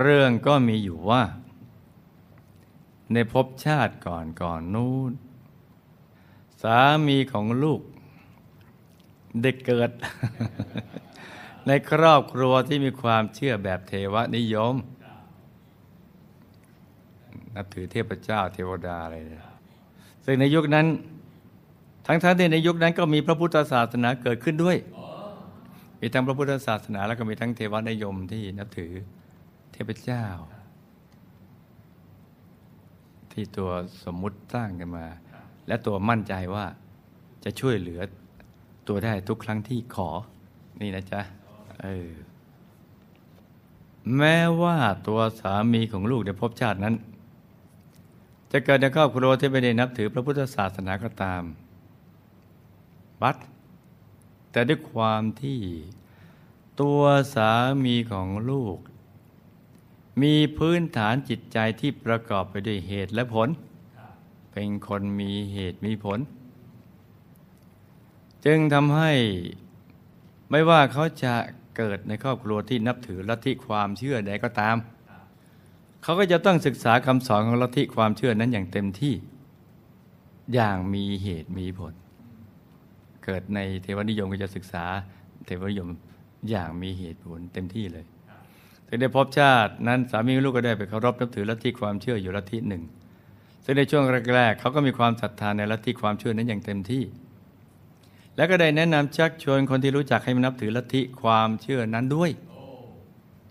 [0.00, 1.22] เรื่องก็มีอยู่ว่า
[3.12, 5.12] ในภพชาติก่อนก่อนนู้น
[6.62, 7.80] สามีของลูก
[9.42, 9.90] ได้เกิด
[11.66, 14.74] ในครอบครัวที่มีความเชื่อแบบเทวนิยม
[17.54, 19.42] นับถือเทพเจ้าเทวดาอะไรเลย
[20.24, 20.86] ซึ่งในยุคนั้น
[22.10, 24.76] ทั้งทั้งที่ในยุคนั้นก็มีพระพุทธศาสนาเกิดขึ้นด้วย
[26.00, 28.92] มีทั้งพระพุทธศาสนา แล้วก็มีทั้งเทวนิยมที่นับถือ
[29.72, 30.24] เทพเจ้า
[33.30, 33.70] ทที่ตัว
[34.04, 35.06] สมมุติสร้างกันมา
[35.66, 36.66] และตัวมั่นใจว่า
[37.44, 38.00] จะช่วยเหลือ
[38.88, 40.08] ตัวได้ทุกครั้งที่ขอ
[40.80, 41.20] นี่นะจ๊ะ
[41.82, 42.10] เออ
[44.16, 46.94] แม้ว่าตัวสามีของลูกในภพชาตินั้น
[48.52, 51.42] จะเกิดในครอบครัวที่ไม่ได้นับถือพระพุทธศาสนาก็ตาม
[53.22, 53.36] บัด
[54.50, 55.60] แต่ด้วยความที่
[56.80, 57.00] ตัว
[57.34, 57.50] สา
[57.84, 58.78] มีของลูก
[60.22, 63.48] มีพื้นฐานจิตใจที่ประกอบไปด้วยเหตุและผล
[64.52, 66.18] เป็นคนมีเหตุมีผล
[68.44, 69.12] จึงทำให้
[70.50, 71.34] ไม่ว่าเขาจะ
[71.76, 74.76] เกิดในครอบครัวที่นับถือลัทธิความเชื่อใดก็ตาม
[76.02, 79.14] เขาก็จะต้องศึกษาคำสอนของลัทธิความเชื่อนั้นอย่างเต็มที่
[80.54, 81.94] อย่างมีเหตุมีผล
[83.28, 84.84] เกิดในเทวนิยมก็จะศึกษา
[85.46, 85.88] เทวนิยม
[86.50, 88.04] อย่างมีเหตุผลเต็มที่เลย
[88.84, 92.82] แต่ในภพชาตินั้นสามีลูกก็ได้ไปเคารพนับถือลัทธิความเชื่ออยู่ลัทธิหนึ่ง
[93.64, 94.04] ซึ่งในช่วง
[94.34, 97.02] แรกๆเขาก็มีความศรัทธาในลัทธิความเชื่อนั้นอย่างเต็มที่
[98.36, 102.30] แล้วก็ได้แนะนำชักชวนคนที่รู้จักให้มานับถือลัทธิความเชื่อนั้นด้วย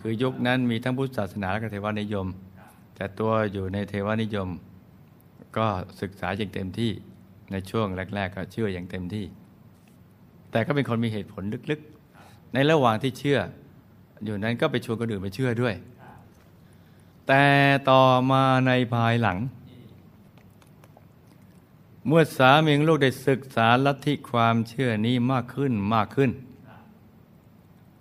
[0.01, 2.27] คือยุคนั้นมีทั้งพุทธศาสนาและก็เทวนิยม
[2.95, 4.49] แต่ตัวอยู่ในเทวนิยม
[5.57, 5.67] ก็
[6.01, 6.91] ศึกษาอย่างเต็มที่
[7.51, 9.25] ในช่วงแรก ๆ ก็เชื่ออย่างเต็มที่
[10.51, 13.39] แต่ก็เป็นคนมีเหตุผลลึกๆ ในระหว่างที่เชื่อ
[14.23, 15.75] อยู่นั้นก็ไปชวนคนอื่นไปเชื่อด้วย
[17.27, 17.45] แต่
[17.89, 19.37] ต่อมาในภายหลัง
[22.07, 26.29] เมื่อสามีของลูกได้ศึกษาลัทธิความเชื่อนี้มากขึ้นมากขึ้น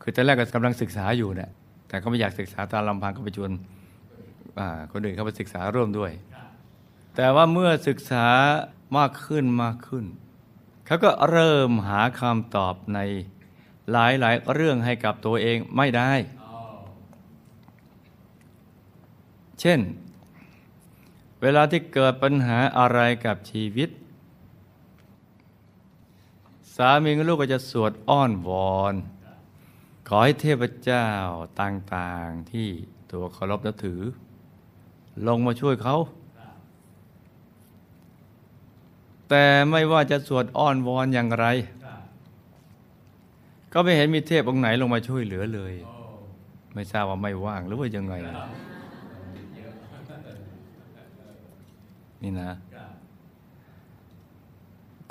[0.01, 1.51] คือตอนแรกก็กำลังศึกษาอยู่เนี่ย
[1.89, 3.51] แต่ก็ไม่อยากศึกษาตามลำพังก็ไปชวน
[4.93, 6.13] คนอื่นเข้าไปศึกษาร่วมด้วย
[7.17, 8.27] แต่ว่าเมื่อศึกษา
[8.97, 10.05] มากขึ้นมากขึ้น
[10.87, 12.99] เขาก็เริ่มหาคำตอบใน
[13.93, 16.13] หลายหลายเรื่องให้กับตัวเองไม่ได้
[19.61, 19.81] เช่น
[21.43, 23.89] เวลาที่เกิดปัญหาอะไรกับชีวิต
[26.75, 28.95] สามีกับลูกก็จะสวดอ้อนวอน
[30.09, 31.07] ขอให้เทพเจ้า
[31.61, 32.69] ต่าง ๆ ที่
[33.13, 34.01] ตัวเคารพนับถือ
[35.27, 35.97] ลงมาช่วยเขา
[39.29, 41.47] แต่ไม่ว่าจะสวดอ้อนวอนอย่างไร
[43.73, 45.75] ก็ไม่เห็นมีเทพองค์ไหนลงมาช่วยเหลือเลย
[46.75, 48.15] ไม่ทราบว่าไม่ว่างหรือว่ายังไง
[52.23, 52.51] นี่นะ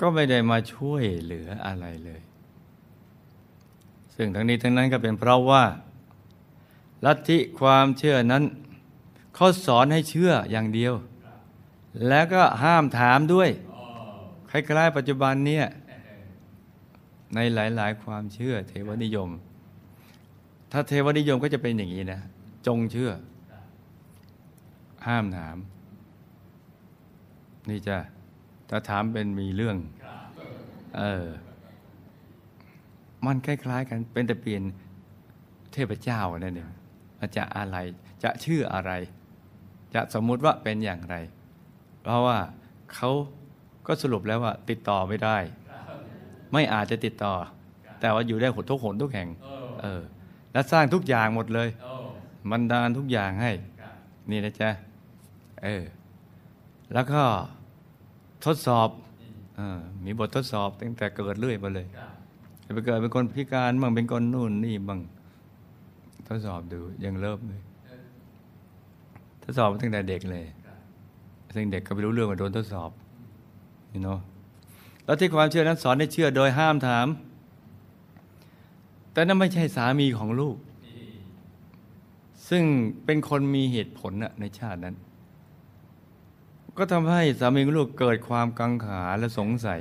[0.00, 2.20] ก็ไม่ได้มาช่วยเหลืออะไรเลย
[4.14, 5.64] ซึ่งทั้งนี้ทั้งนั้นก็เป็นเพราะว่า
[7.04, 8.44] ลัทธิความเชื่อนั้น
[9.34, 10.94] เขาสอนให้เชื่ออย่างเดียว
[12.08, 13.48] แล้วก็ห้ามถามด้วย
[14.50, 15.66] คล้ายๆปัจจุบันเนี่ย
[17.34, 19.30] ในหลาย ๆ ความเชื่อเทวนิยม
[20.72, 22.20] ถ้าเทวนิยมก็จะเป็นอย่างนี้นะ
[22.66, 23.10] จงเชื่อ
[25.06, 25.56] ห้ามถาม
[27.68, 27.96] นี่จะ
[28.70, 29.76] ถ้าถามเป็นมีเรื่อง
[30.98, 31.26] เออ
[33.26, 34.62] มันคล้าย ๆ กันเป็นแต่เปลี่ยน
[35.72, 36.70] เทพเจ้านั่นเอง
[37.36, 37.76] จะอะไร
[38.24, 38.92] จะชื่ออะไร
[39.94, 41.16] จะสมมุติว่าเป็นอย่างไร
[42.02, 42.38] เพราะว่า
[42.94, 43.10] เขา
[43.86, 45.36] ก็สรุปแล้วว่าติดต่อไม่ได้
[46.52, 47.34] ไม่อาจจะติดต่อ
[48.00, 49.28] แต่ว่าอยู่ได้หดทุกหนทุกแห่ง
[49.82, 50.02] เออ
[50.52, 51.68] และสร้างทุกอย่างหมดเลย
[52.50, 53.52] มันดานทุกอย่างให้
[54.30, 54.70] นี่นะจ๊ะ
[55.64, 55.82] เออ
[56.94, 57.22] แล้วก็
[58.46, 58.88] ทดสอบ
[59.58, 59.60] อ
[60.04, 61.86] มีบททดสอบตั้งแต่เกิดเรื่อยมาเลย
[62.74, 65.00] ไปเกิดเป็นคนพิการบ้างเป็นคนนู่นนี่บ้าง
[66.28, 67.62] ทดสอบดูยังเริ่มเลย
[69.42, 70.44] ทดสอบตั้งแต่เด็กเลย
[71.54, 72.90] ซึ่งเด็กก็ไม่รู้เรื่องว่าโดนทดสอบ
[74.04, 74.20] เนาะ
[75.04, 77.06] แล้วที่ความเชื่อนั้นสอนให้เชื่อโดยห้ามถาม
[79.12, 80.56] แต่นั่นไม่ใช่สามีของลูก
[82.48, 82.64] ซึ่ง
[83.04, 84.96] เป็นคนมีเหตุผลในชาตินั้น
[86.76, 89.80] ก็ทำให้สามีของลูกเกิดความกังขาและสงสัย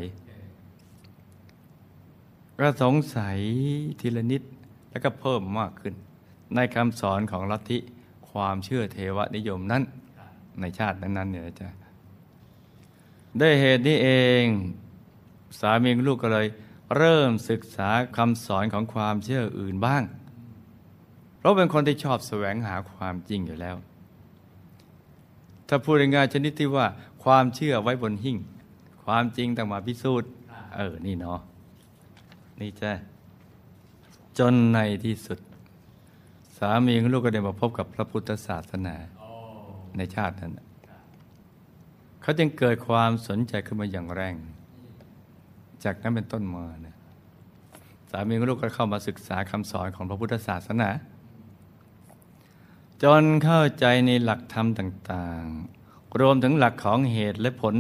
[2.59, 3.38] ก็สงสัย
[3.99, 4.43] ทีละนิด
[4.91, 5.93] แล้วก็เพิ่มมากขึ้น
[6.55, 7.78] ในคำสอนของลัทธิ
[8.30, 9.84] ความเชื่อเทวนิยมนั้น
[10.61, 11.84] ในชาตินั้นๆเนี่ยจ้ะ
[13.39, 14.09] ด้วยเหตุนี้เอ
[14.43, 14.45] ง
[15.59, 16.47] สามีลูกก็เลย
[16.97, 20.03] เริ่มศึกษาคำสอนของความเชื่ออื่นบ้าง
[21.38, 23.75] เพราะเป็นคนที่ชอบแสวงหาความจริงอยู่แล้ว
[25.67, 26.86] ถ้าพูดง่ายชนิดที่ว่า
[27.23, 28.38] ความเชื่อไว้บนหิ่ง
[29.03, 30.29] ความจริงต้องมาพิสูจน์
[30.75, 31.39] เออ นี่เนาะ
[32.61, 32.91] นี่จ้ะ
[34.38, 35.39] จนในที่สุด
[36.57, 38.95] สามีของลูกก็ได้มาพบกับพระพุทธศาสนา
[39.97, 40.51] ในชาตินั้น
[42.26, 44.36] เขาจึงเกิดความสนใจขึ้นมาอย่างแรง
[45.84, 46.95] จากนั้นเป็นต้นมาเนี่ย
[48.09, 50.89] สามีของลูกก็เข้ามาศึกษาคำสอนของพระพุทธศาสนา
[53.03, 55.43] จนเข้าใจในหลักธรรมต่าง
[55.82, 57.76] ๆ รวมถึงหลักของเหตุและผล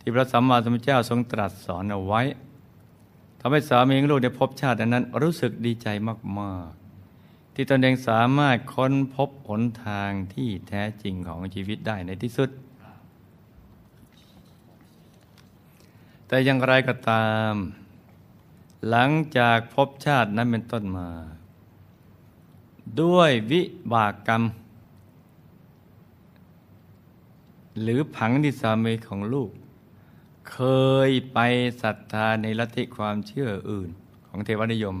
[0.00, 2.22] ที่พระสัมมาสัมพุทธเจ้าทรงตรัสสอนเอาไว้
[3.40, 12.50] ทำให้สามีลูกได้พบชาตินั้น รู้สึกดีใจมากๆ ที่ตนเองสามารถค้นพบหนทางที่แท้จริงของชีวิตได้ในที่สุด
[16.28, 17.54] แต่อย่างไรก็ตาม
[18.88, 21.08] หลังจากพบชาตินั้นเป็นต้นมา
[23.00, 23.62] ด้วยวิ
[23.92, 24.42] บากกรรม
[27.82, 29.50] หรือผังที่สามีของลูก
[30.50, 30.58] เค
[31.08, 31.38] ยไป
[31.82, 33.90] ศรัทธาในลัทธิความเชื่ออื่น
[34.26, 34.94] ของเทวนิยม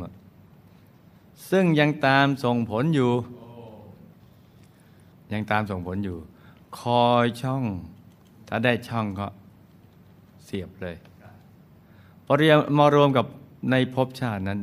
[1.50, 3.12] ซึ่งยังตามส่งผลอยู่
[5.32, 6.16] ยังตามส่งผลอยู่
[6.78, 7.64] คอยช่อง
[8.48, 9.26] ถ้าได้ช่องก็
[10.44, 10.96] เสียบเลย
[12.26, 13.26] พอเรียนมารวมกับ
[13.70, 14.58] ในภพชาตินั้น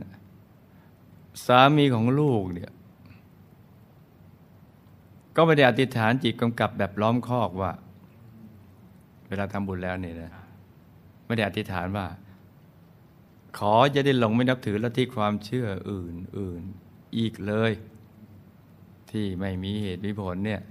[1.46, 2.72] สามีของลูกเนี่ย
[5.36, 7.72] ก็ไม่ได้อธิษฐานจิตกำกับแบบล้อมคอกว่า
[9.28, 10.32] เวลาทำบุญแล้วเนี่ยนะ
[11.26, 12.08] ไม่ได้อธิษฐานว่า
[13.58, 16.62] ขอจะได้หลงไม่นับถือลัทธิความเชื่ออื่นอื่น
[17.18, 17.72] อีกเลย
[19.12, 20.62] ที่ไม่มีเหตุมีผลเนี่ย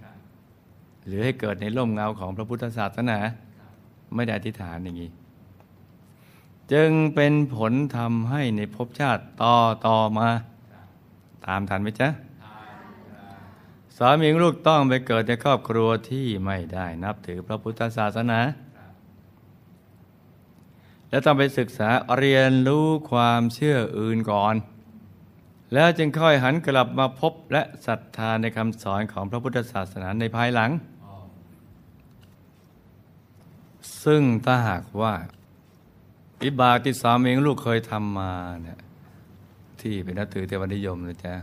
[1.07, 3.19] หรือให้เกิดในร่มเงาของพระพุทธศาสนา
[4.15, 5.11] ไม่ได้อธิษฐานอย่างนี้
[6.73, 9.57] จึงเป็นผลทำให้ในภพชาติต่อ
[9.87, 10.29] ต่อมา
[11.47, 12.09] ตามทันไหมจ๊ะ
[13.97, 18.41] สามีลูกต้องไปเกิดในครอบครัวที่ไม่ได้นับถือพระพุทธศาสนา
[21.11, 24.55] และต้องไปศึกษาเรียนรู้ความเชื่ออื่นก่อน
[25.75, 30.71] แล้วจึงค่อยหันกลับมาพบและศรัทธาในคำสอนของพระพุทธศาสนาในภายหลัง
[34.05, 35.15] ซึ่งถ้าหากว่า
[36.45, 38.33] อิบากที่สามีลูกเคยทำมา
[38.63, 38.81] เนี่ย
[39.81, 41.35] ที่เป็นนับถือเทวนิยมนะจ๊ะ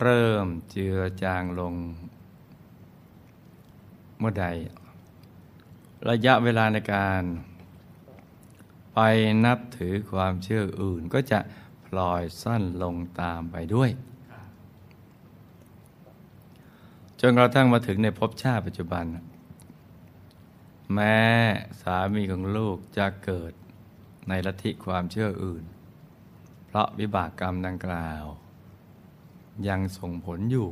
[0.00, 1.74] เริ่มเจือจางลง
[4.18, 4.46] เมื่อใด
[6.10, 7.22] ระยะเวลาในการ
[8.94, 8.98] ไป
[9.44, 11.40] นับถือความเชื่ออื่น ก็จะ
[11.84, 13.90] พลอยสั้นลงตามไปด้วย
[17.20, 19.04] จนกระทั่งมาถึงในภพชาติปัจจุบัน
[20.92, 21.16] แม้
[21.80, 23.52] สามีของลูกจะเกิด
[24.28, 25.64] ในลัทธิความเชื่ออื่น
[26.66, 28.24] เพราะวิบากกรรมดังกล่าว
[29.68, 30.68] ยังส่งผลอยู่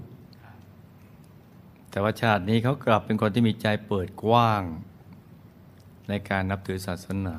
[1.90, 4.62] แต่ว่าชาตินี้เขากลับเป็นคนที่มีใจเปิดกว้าง
[6.08, 7.38] ในการนับถือศาสนา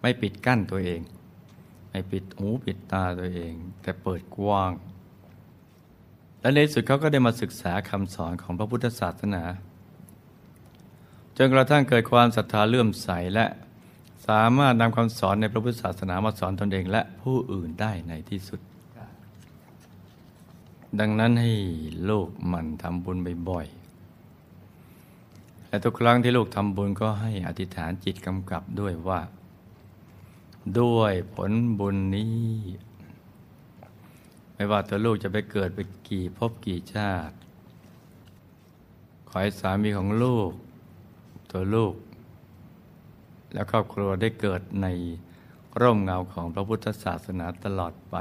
[0.00, 1.00] ไม่ปิดกั้นตัวเอง
[1.90, 4.72] ไม่ปิดหูปิดตาตัวเอง แต่เปิดกว้าง
[6.40, 9.42] และในสุดเขาก็ได้มาศึกษาคำสอนของพระพุทธศาสนา
[11.46, 13.46] นกระทั่งเกิดความศรัทธาเลื่อมใสและ
[14.28, 18.60] สามารถนำคำสอนในพระพุทธศาสนามาสอนตนเองและผู้อื่นได้ในที่สุด
[20.98, 21.52] ดังนั้นให้
[22.10, 23.16] ลูกมันทำบุญ
[23.48, 29.20] บ่อยๆ และทุกครั้งที่ลูกทำบุญก็ให้อธิษฐานจิตกำกับด้วยว่า
[30.80, 32.48] ด้วยผลบุญนี้
[34.54, 35.78] ไม่ว่าตัวลูกจะไปเกิดไป
[36.08, 37.34] กี่ภพกี่ชาติ
[39.28, 40.50] ขอให้สามีของลูก
[41.50, 41.94] ตัวลูก
[43.52, 44.86] และครอบครัวได้เกิดใน
[45.80, 48.16] ร่มเงาของพระพุทธศาสนาตลอดไป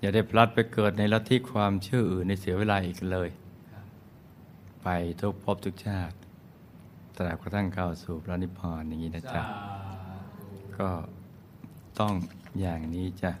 [0.00, 3.28] อย่าได้พลัดไปเกิดในลัทธิความเชื่ออื่นในเสียเวลาอีกเลย
[4.82, 4.88] ไป
[5.20, 6.16] ทุกภพทุกชาติ
[7.16, 9.42] ตราบกระทั่งเข้าสู่พระนิพพานอย่างนี้นะจ๊ะ
[10.78, 10.88] ก็
[11.98, 12.12] ต้อง
[12.60, 13.32] อย่างนี้จ้ะ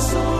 [0.00, 0.39] soul.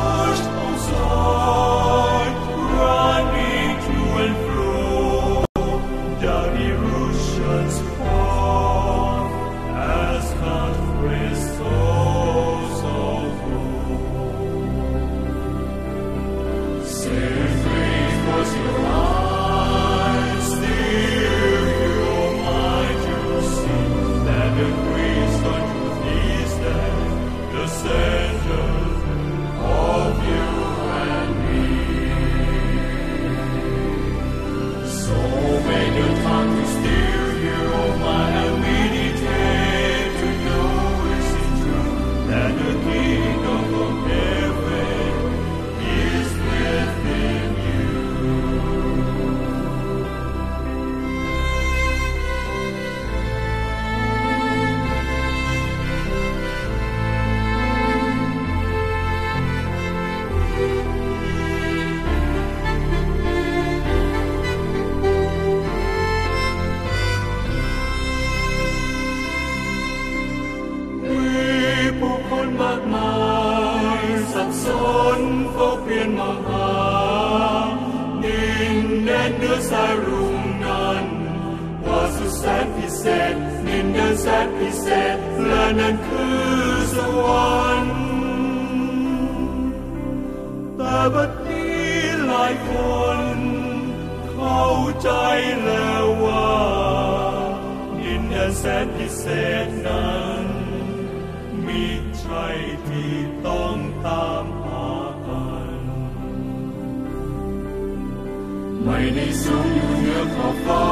[108.93, 110.87] ไม่ได้สูงอยู่เหนือขอบฟ้า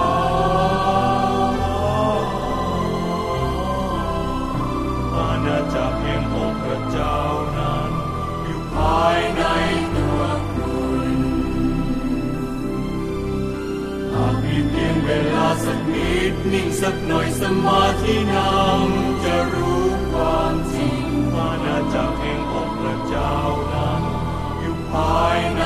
[5.14, 7.18] อาณาจักรแห่งองค์พระเจ้า
[7.56, 7.90] นั้น
[8.44, 9.42] อยู่ภายใน
[9.96, 10.20] ตัว
[10.54, 11.10] คุณ
[14.14, 23.34] หากมีเพียงเวลาสักนิดนิ่งสักหน่อยสมาธินำจะรู้ความจริงอาณาจักรแห่งองค์พระเจ้า
[23.72, 24.02] นั้น
[24.60, 25.64] อยู่ภายใน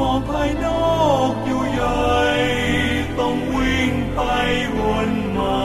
[0.00, 2.10] มองภายนอกอยู่ใหญ่
[3.18, 4.20] ต้องวิ่งไป
[4.78, 5.60] วนมา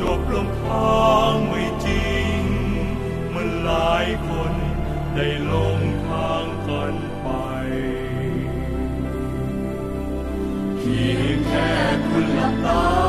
[0.00, 2.42] จบลงทางไม่จริง
[3.34, 4.52] มันหลายคน
[5.14, 7.28] ได้ลงทางกันไป
[10.76, 11.70] เพียงแค่
[12.06, 12.99] คุณหลับตา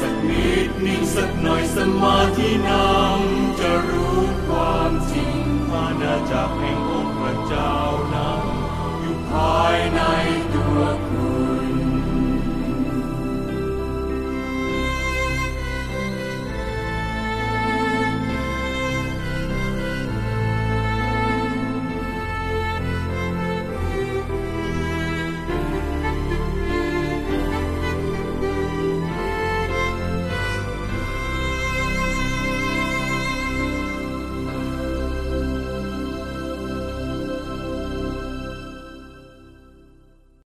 [0.00, 5.38] สักนิดนิ่งสักหน่อยสมาธินำจะรู้ความจริง
[5.72, 7.74] อาณาจักรแห่งองค์พระเจ้า
[8.14, 10.00] นำอยู่ภายใน